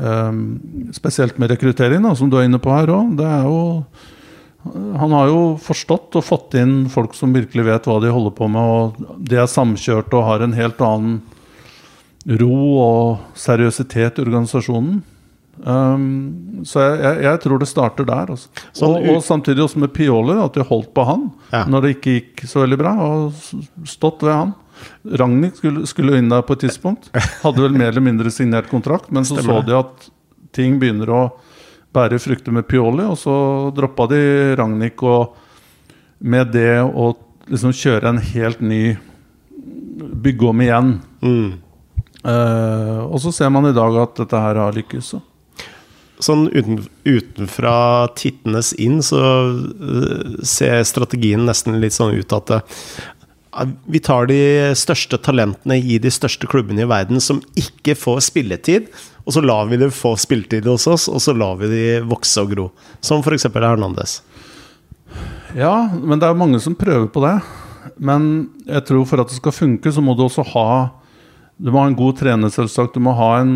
[0.02, 0.42] uh,
[0.94, 3.22] spesielt med rekruttering, da, som du er inne på her òg.
[4.66, 8.50] Han har jo forstått og fått inn folk som virkelig vet hva de holder på
[8.50, 11.20] med, og de er samkjørte og har en helt annen
[12.26, 15.02] ro og seriøsitet i organisasjonen.
[15.56, 18.34] Um, så jeg, jeg, jeg, tror det starter der.
[18.34, 18.66] Altså.
[18.76, 21.64] Sånn og, og, samtidig også med Pioli, at de holdt på han Ja.
[21.70, 24.54] når det ikke gikk så veldig bra, og stått ved han.
[25.08, 27.08] Ragnhild skulle, skulle inn der på et tidspunkt.
[27.44, 30.08] Hadde vel mer eller mindre signert kontrakt, men så Stemmer så de at
[30.56, 31.22] ting begynner å
[31.96, 33.36] bære frukter med Pioli, og så
[33.76, 34.20] droppa de
[34.60, 35.36] Ragnhild, og
[36.20, 37.14] med det å
[37.48, 38.96] liksom kjøre en helt ny
[39.96, 40.88] Bygge om igjen.
[41.24, 41.52] Mm.
[42.26, 45.14] Eh, og så ser man i dag at dette her har lykkes.
[45.14, 45.22] så.
[46.22, 49.20] Sånn uten, utenfra tittenes inn, så
[49.52, 54.38] uh, ser strategien nesten litt sånn ut at uh, vi tar de
[54.80, 58.88] største talentene i de største klubbene i verden som ikke får spilletid,
[59.28, 62.40] og så lar vi dem få spilletid hos oss, og så lar vi dem vokse
[62.40, 62.66] og gro.
[63.04, 63.50] Som f.eks.
[63.52, 64.22] Hernandez.
[65.56, 67.36] Ja, men det er mange som prøver på det.
[67.96, 70.68] Men jeg tror for at det skal funke, så må du også ha
[71.56, 72.96] Du må ha en god trener, selvsagt.
[72.96, 73.52] Du må ha en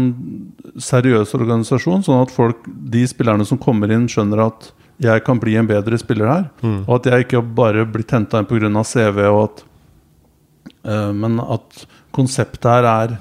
[0.80, 4.70] seriøs organisasjon, sånn at folk, de spillerne som kommer inn, skjønner at
[5.00, 6.46] jeg kan bli en bedre spiller her.
[6.86, 8.70] Og at jeg ikke bare blir henta inn pga.
[8.84, 9.64] CV, og at
[10.88, 13.18] uh, Men at konseptet her er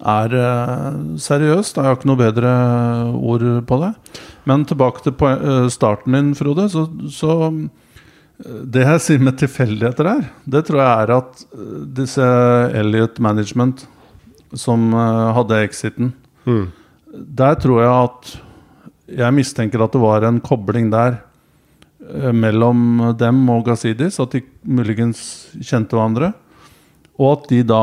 [0.00, 1.76] er uh, seriøst.
[1.76, 2.50] Jeg har ikke noe bedre
[3.20, 3.92] ord på det.
[4.48, 6.64] Men tilbake til eh, starten din, Frode.
[6.72, 7.50] Så, så
[8.40, 12.26] Det jeg sier med tilfeldigheter her, det tror jeg er at eh, disse
[12.80, 13.82] Elliot Management
[14.56, 16.12] som eh, hadde exiten,
[16.48, 16.70] Mm.
[17.36, 18.30] der tror jeg at
[19.10, 21.18] Jeg mistenker at det var en kobling der
[22.00, 24.16] eh, mellom dem og Gazidis.
[24.22, 26.32] At de muligens kjente hverandre.
[27.18, 27.82] Og at de da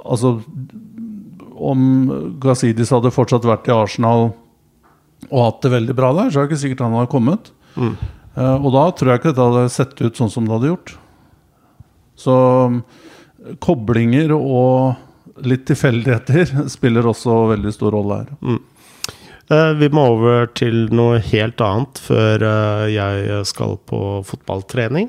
[0.00, 0.40] Altså
[1.60, 1.82] Om
[2.40, 4.30] Gazidis hadde fortsatt vært i Arsenal
[5.28, 7.50] og hatt det veldig bra der, så er det ikke sikkert han hadde kommet.
[7.76, 7.96] Mm.
[8.36, 10.96] Eh, og da tror jeg ikke dette hadde sett ut sånn som det hadde gjort.
[12.20, 12.34] Så
[12.72, 12.82] mm,
[13.64, 18.36] koblinger og litt tilfeldigheter spiller også veldig stor rolle her.
[18.44, 18.60] Mm.
[19.50, 25.08] Vi må over til noe helt annet før eh, jeg skal på fotballtrening.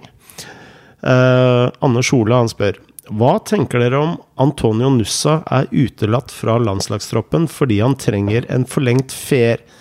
[1.01, 2.77] Eh, Anders han spør
[3.09, 4.11] Hva tenker dere om
[4.41, 9.80] Antonio Nussa er utelatt fra landslagstroppen fordi han trenger en forlengt fer, eh,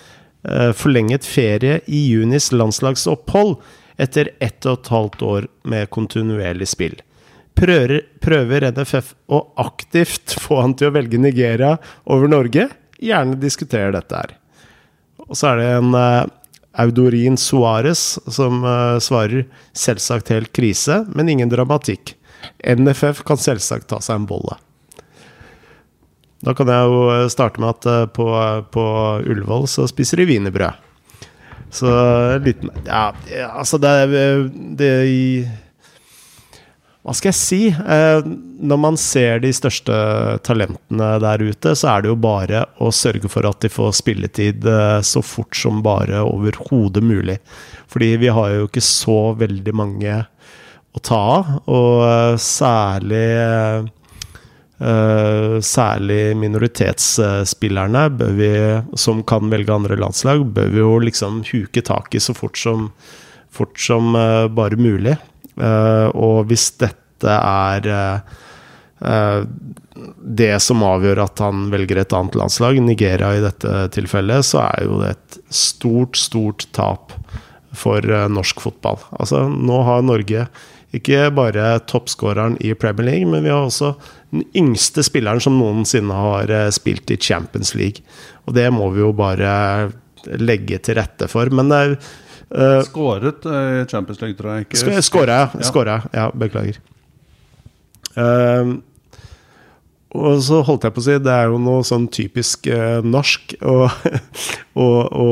[0.73, 3.59] forlenget ferie i junis landslagsopphold
[4.01, 6.95] etter ett og et halvt år med kontinuerlig spill?
[7.57, 11.75] Prøver NFF å aktivt få han til å velge Nigeria
[12.09, 12.69] over Norge?
[13.01, 14.37] Gjerne diskutere dette her.
[15.27, 16.23] Og så er det en eh,
[16.81, 19.45] Audorin Suárez som eh, svarer
[19.77, 22.15] selvsagt helt krise, men ingen dramatikk.
[22.65, 24.57] NFF kan selvsagt ta seg en bolle.
[26.41, 28.27] Da kan jeg jo eh, starte med at eh, på,
[28.73, 28.85] på
[29.29, 30.87] Ullevål så spiser de wienerbrød.
[31.71, 31.87] Så
[32.35, 33.13] en liten Ja,
[33.47, 33.91] altså det,
[34.75, 34.89] det
[36.99, 37.59] Hva skal jeg si?
[37.71, 38.25] Eh,
[38.61, 39.95] når man ser de største
[40.45, 44.67] talentene der ute, så er det jo bare å sørge for at de får spilletid
[44.67, 47.39] eh, så fort som bare overhodet mulig.
[47.91, 50.19] Fordi vi har jo ikke så veldig mange
[50.91, 53.89] å ta av, og eh, særlig eh,
[54.81, 58.51] Særlig minoritetsspillerne vi,
[58.97, 62.87] som kan velge andre landslag, bør vi jo liksom huke tak i så fort som,
[63.53, 65.13] fort som eh, bare mulig.
[65.61, 68.39] Eh, og hvis dette er eh,
[69.05, 69.43] eh,
[70.41, 74.87] det som avgjør at han velger et annet landslag, Nigeria i dette tilfellet, så er
[74.87, 77.13] jo det et stort, stort tap
[77.77, 78.97] for eh, norsk fotball.
[79.19, 80.47] Altså, nå har Norge
[80.95, 83.93] ikke bare toppskåreren i Premier League, men vi har også
[84.31, 88.03] den yngste spilleren som noensinne har eh, spilt i Champions League.
[88.47, 89.91] Og det må vi jo bare
[90.39, 91.51] legge til rette for.
[91.53, 91.97] Men det er
[92.51, 95.03] Uh, Skåret eh, i Champions League, tror jeg.
[95.07, 95.37] Skåra.
[95.55, 96.01] Ja.
[96.11, 96.81] Ja, beklager.
[98.19, 98.81] Ehm,
[100.11, 103.53] og så holdt jeg på å si, det er jo noe sånn typisk eh, norsk
[103.63, 103.75] å,
[104.83, 105.27] å, å,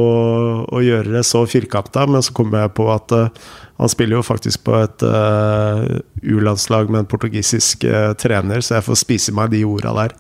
[0.71, 3.49] å gjøre det så firkanta, men så kom jeg på at eh,
[3.80, 5.84] han spiller jo faktisk på et eh,
[6.32, 10.15] U-landslag med en portugisisk eh, trener, så jeg får spise meg de orda der.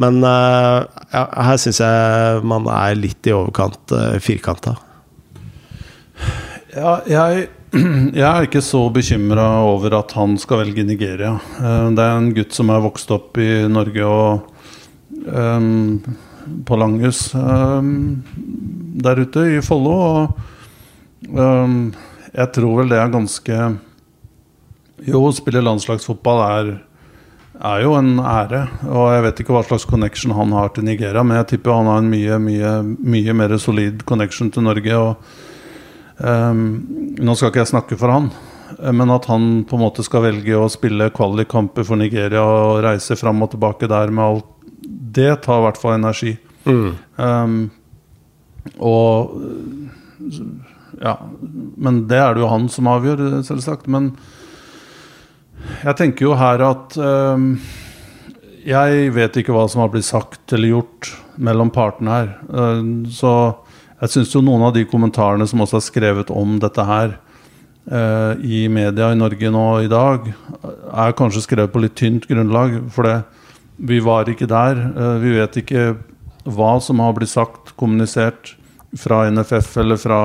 [0.00, 0.78] Men eh,
[1.12, 4.76] ja, her syns jeg man er litt i overkant uh, firkanta.
[6.72, 7.50] Ja, jeg,
[8.12, 11.38] jeg er ikke så bekymra over at han skal velge Nigeria.
[11.56, 14.42] Eh, Det er en gutt som er vokst opp i Norge og
[15.24, 16.02] um,
[16.68, 18.20] på Langhus um,
[19.00, 19.94] der ute i Follo.
[19.96, 21.78] Og um,
[22.34, 23.60] jeg tror vel det er ganske
[25.08, 26.68] Jo, å spille landslagsfotball er,
[27.56, 28.66] er jo en ære.
[28.84, 31.88] Og jeg vet ikke hva slags connection han har til Nigeria, men jeg tipper han
[31.88, 32.74] har en mye, mye,
[33.16, 35.00] mye mer solid connection til Norge.
[35.00, 35.40] og
[36.22, 36.62] um,
[37.18, 38.30] Nå skal ikke jeg snakke for han,
[38.94, 43.18] men at han på en måte skal velge å spille kvalikkamper for Nigeria og reise
[43.20, 44.48] fram og tilbake der med alt
[45.12, 46.36] Det tar i hvert fall energi.
[46.64, 46.92] Mm.
[47.16, 47.70] Um,
[48.78, 49.36] og
[51.02, 51.16] Ja,
[51.76, 53.88] men det er det jo han som avgjør, selvsagt.
[53.90, 54.12] Men
[55.82, 57.56] jeg tenker jo her at um,
[58.62, 61.12] Jeg vet ikke hva som har blitt sagt eller gjort
[61.42, 62.32] mellom partene her.
[62.52, 63.34] Uh, så
[64.02, 67.14] jeg syns jo noen av de kommentarene som også er skrevet om dette her
[67.86, 70.26] uh, i media i Norge nå i dag,
[70.90, 72.80] er kanskje skrevet på litt tynt grunnlag.
[72.90, 73.20] For det,
[73.78, 74.80] vi var ikke der.
[74.96, 75.84] Uh, vi vet ikke
[76.42, 78.56] hva som har blitt sagt, kommunisert
[78.98, 80.20] fra NFF eller fra,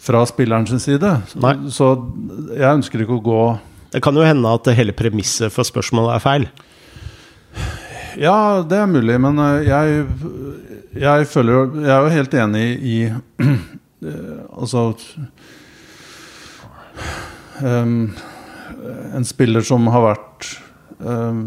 [0.00, 1.10] fra spilleren sin side.
[1.44, 1.56] Nei.
[1.68, 1.92] Så
[2.54, 3.42] jeg ønsker ikke å gå
[3.94, 6.48] Det kan jo hende at hele premisset for spørsmålet er feil.
[8.18, 10.04] Ja, det er mulig, men eh, jeg,
[10.94, 12.98] jeg føler Jeg er jo helt enig i
[13.44, 14.92] eh, Altså
[17.62, 18.12] um,
[19.14, 20.48] En spiller som har vært
[21.00, 21.42] um,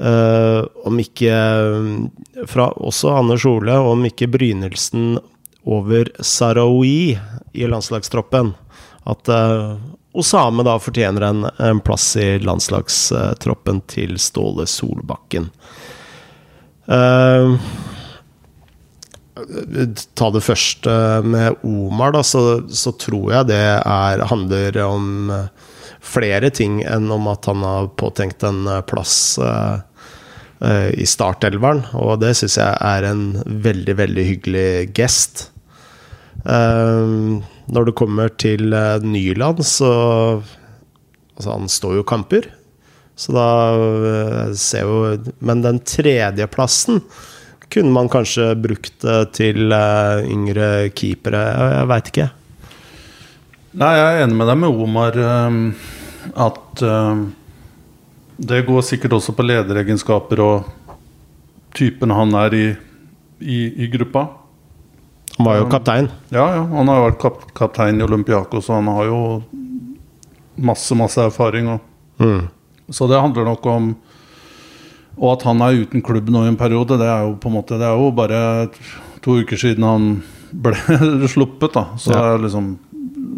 [0.00, 1.36] uh, Om ikke
[2.48, 5.18] Fra også Anders Ole, om ikke brynelsen
[5.68, 7.12] over Sarawi
[7.52, 8.54] i landslagstroppen.
[9.04, 9.28] At
[10.14, 15.50] Osame da fortjener en, en plass i landslagstroppen til Ståle Solbakken.
[16.86, 17.56] Uh,
[20.14, 20.86] ta det først
[21.26, 25.32] med Omar, da, så, så, tror jeg det er, handler om
[26.04, 29.80] flere ting enn om at han har påtenkt en plass uh,
[30.60, 31.84] uh, i startelveren.
[31.98, 35.48] Og det syns jeg er en veldig, veldig hyggelig gest.
[36.44, 37.40] Uh,
[37.72, 40.42] når det kommer til uh, Nyland, så
[41.34, 42.44] Altså, han står jo kamper.
[43.18, 47.00] Så da uh, ser jo Men den tredjeplassen
[47.74, 51.40] kunne man kanskje brukt uh, til yngre keepere.
[51.80, 52.28] Jeg veit ikke.
[53.74, 55.18] Nei, jeg er enig med deg med Omar.
[56.46, 56.84] at
[58.38, 60.70] det går sikkert også på lederegenskaper og
[61.74, 62.64] typen han er i,
[63.42, 64.28] i, i gruppa.
[65.36, 66.08] Han var jo kaptein.
[66.30, 69.20] Ja, ja, han har vært kap kaptein i Olympiakos, og han har jo
[70.54, 71.72] masse, masse erfaring.
[72.22, 72.46] Mm.
[72.88, 73.94] Så det handler nok om
[75.16, 77.54] Og at han er uten klubb nå i en periode, det er jo på en
[77.54, 78.68] måte Det er jo bare
[79.22, 80.08] to uker siden han
[80.52, 80.74] ble
[81.32, 81.84] sluppet, da.
[81.98, 82.34] Så, ja.
[82.36, 82.74] liksom,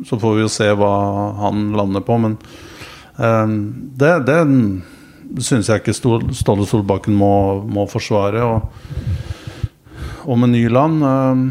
[0.09, 0.91] så får vi jo se hva
[1.39, 2.17] han lander på.
[2.19, 2.35] Men
[3.17, 3.55] um,
[3.97, 4.41] det, det
[5.47, 8.43] syns jeg ikke Ståle Solbakken må, må forsvare.
[8.43, 8.67] Og,
[10.27, 11.47] og med Nyland um,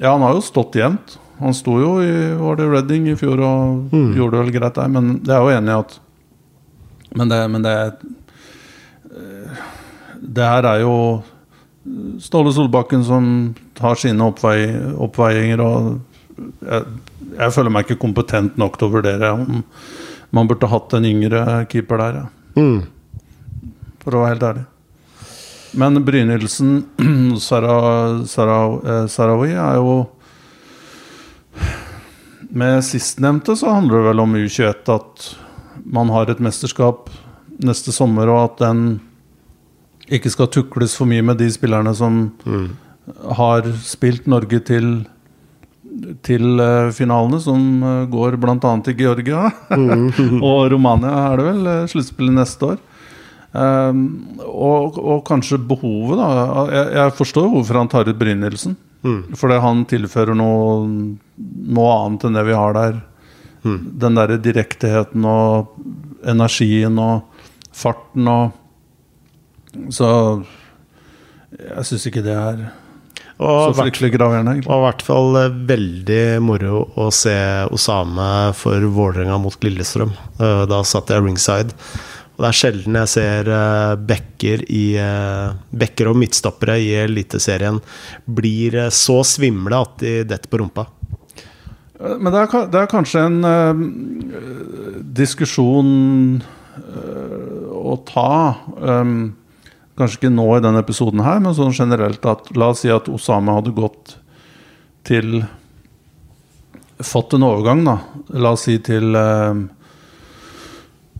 [0.00, 1.18] ja, han har jo stått jevnt.
[1.40, 4.14] Han sto jo i var det Reading i fjor og mm.
[4.16, 5.98] gjorde det vel greit der, men det er jo enig i at
[7.16, 7.72] Men det, men det
[9.10, 9.62] eh,
[10.20, 10.94] Det her er jo
[12.20, 14.68] Ståle Solbakken som har sine oppvei,
[15.00, 15.86] oppveiinger, og
[16.60, 16.84] jeg,
[17.38, 19.62] jeg, føler meg ikke kompetent nok til å vurdere om
[20.30, 22.60] man burde hatt en yngre keeper der, ja.
[22.60, 23.96] mm.
[24.04, 24.66] For å være helt ærlig.
[25.72, 26.84] Men Brynildsen,
[27.32, 29.94] eh, Sarawi, er jo
[32.50, 35.28] Med sistnevnte så handler det vel om U21 at
[35.86, 37.08] man har et mesterskap
[37.62, 38.82] neste sommer, og at den
[40.10, 42.32] ikke skal tukles for mye med de spillerne som
[43.38, 44.92] har spilt Norge til
[46.26, 48.58] til eh, finalene, som eh, går bl.a.
[48.86, 49.48] til Georgia.
[50.50, 52.78] og Romania er det vel, sluttspillet neste år.
[53.52, 54.02] Um,
[54.46, 56.28] og, og kanskje behovet, da.
[56.70, 58.76] Jeg, jeg forstår hvorfor han tar ut Brynildsen.
[59.40, 60.84] Fordi han tilfører noe,
[61.72, 62.98] noe annet enn det vi har der.
[63.64, 65.72] Den derre direktheten og
[66.28, 67.24] energien og
[67.76, 68.52] farten og
[69.92, 70.06] Så
[71.56, 72.62] jeg syns ikke det er
[73.40, 74.52] Og så fryktelig graverende.
[74.58, 74.70] egentlig.
[74.72, 77.34] og i hvert fall eh, veldig moro å se
[77.72, 80.12] Osame for Vålerenga mot Lillestrøm.
[80.40, 81.72] Eh, Da satt jeg ringside.
[82.40, 83.52] Og det er sjelden jeg ser
[84.08, 87.76] bekker Bekker i, eh, backer og midtstoppere i Eliteserien
[88.24, 90.86] blir eh, så svimle at de detter på rumpa.
[92.00, 93.80] Men det er, det er kanskje en uh,
[95.20, 95.90] diskusjon
[96.40, 98.54] uh, å ta.
[98.80, 99.34] Um,
[100.00, 103.10] kanskje ikke nå i denne episoden her, men sånn generelt at La oss si at
[103.12, 104.16] Osama hadde gått
[105.04, 105.42] til
[107.04, 107.98] Fått en overgang, da.
[108.40, 109.52] La oss si til uh,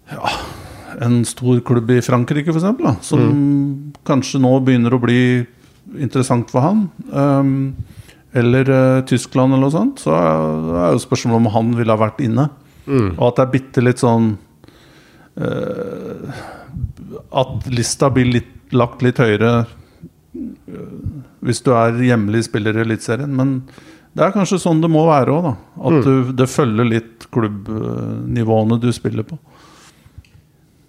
[0.08, 0.32] ja,
[1.00, 2.66] en stor klubb i Frankrike, f.eks.
[2.66, 5.22] som som kanskje nå begynner å bli
[5.98, 6.84] interessant for han.
[7.10, 7.72] Um,
[8.36, 10.04] eller uh, Tyskland eller noe sånt.
[10.04, 12.50] Så er jo spørsmålet om han ville ha vært inne.
[13.16, 14.32] Og at det er bitte litt sånn
[15.38, 16.40] uh,
[17.38, 23.32] At lista blir litt, lagt litt høyere uh, hvis du er hjemlig spiller i Eliteserien.
[23.34, 23.60] Men
[24.12, 25.54] det er kanskje sånn det må være òg, da.
[25.88, 29.38] At du, det følger litt klubbnivåene du spiller på.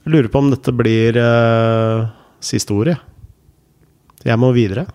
[0.01, 2.07] Jeg lurer på om dette blir uh,
[2.41, 4.37] siste ord, jeg.
[4.41, 4.87] Må videre.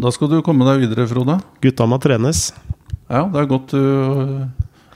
[0.00, 1.38] Da skal du komme deg videre, Frode.
[1.64, 2.50] Gutta må trenes.
[3.12, 4.46] Ja, det er godt du,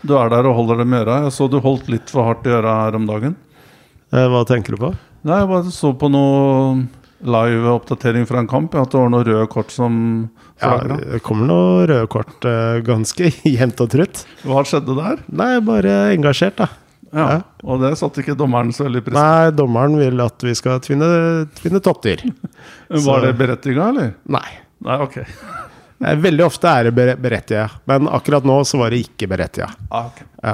[0.06, 1.18] du er der og holder dem i øra.
[1.26, 3.36] Jeg så du holdt litt for hardt i øra her om dagen.
[4.12, 4.92] Eh, Hva tenker du på?
[5.26, 6.86] Nei, jeg bare så på noe
[7.26, 8.76] live-oppdatering fra en kamp.
[8.78, 9.98] At det var noen røde kort som
[10.62, 14.24] Ja, det kommer noen røde kort eh, ganske jevnt og trutt.
[14.48, 15.20] Hva skjedde der?
[15.32, 16.70] Nei, bare engasjert, da.
[17.12, 17.40] Ja, Ja.
[17.64, 19.20] Og det satte ikke dommeren så veldig pris på.
[19.22, 21.08] Nei, dommeren vil at vi skal tvinne,
[21.60, 22.22] tvinne toppdyr.
[23.08, 24.14] Var det berettiga, eller?
[24.30, 24.46] Nei.
[24.86, 25.20] Nei, ok.
[26.26, 29.78] Veldig ofte er det berettiga, men akkurat nå så var det ikke berettiget.
[29.88, 30.18] Ah, ok.
[30.44, 30.52] Ja.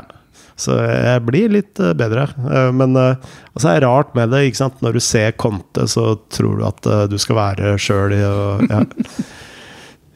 [0.54, 2.28] Så jeg blir litt eh, bedre.
[2.46, 3.16] Eh, Men eh,
[3.50, 4.44] altså, det er rart med det.
[4.46, 4.78] ikke sant?
[4.84, 8.84] Når du ser Conte, så tror du at du skal være sjøl ja.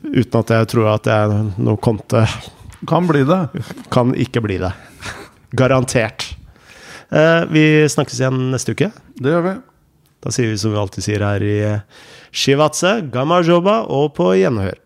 [0.06, 2.22] Uten at jeg tror at jeg er noe Conte.
[2.86, 3.40] Kan bli det.
[3.90, 4.70] Kan ikke bli det.
[5.56, 6.28] Garantert.
[7.10, 8.90] Eh, Vi snakkes igjen neste uke.
[9.18, 9.54] Det gjør vi.
[10.24, 11.56] Da sier vi som vi alltid sier her i
[12.36, 14.76] Shivatse, Gamajoba og på gjenhør.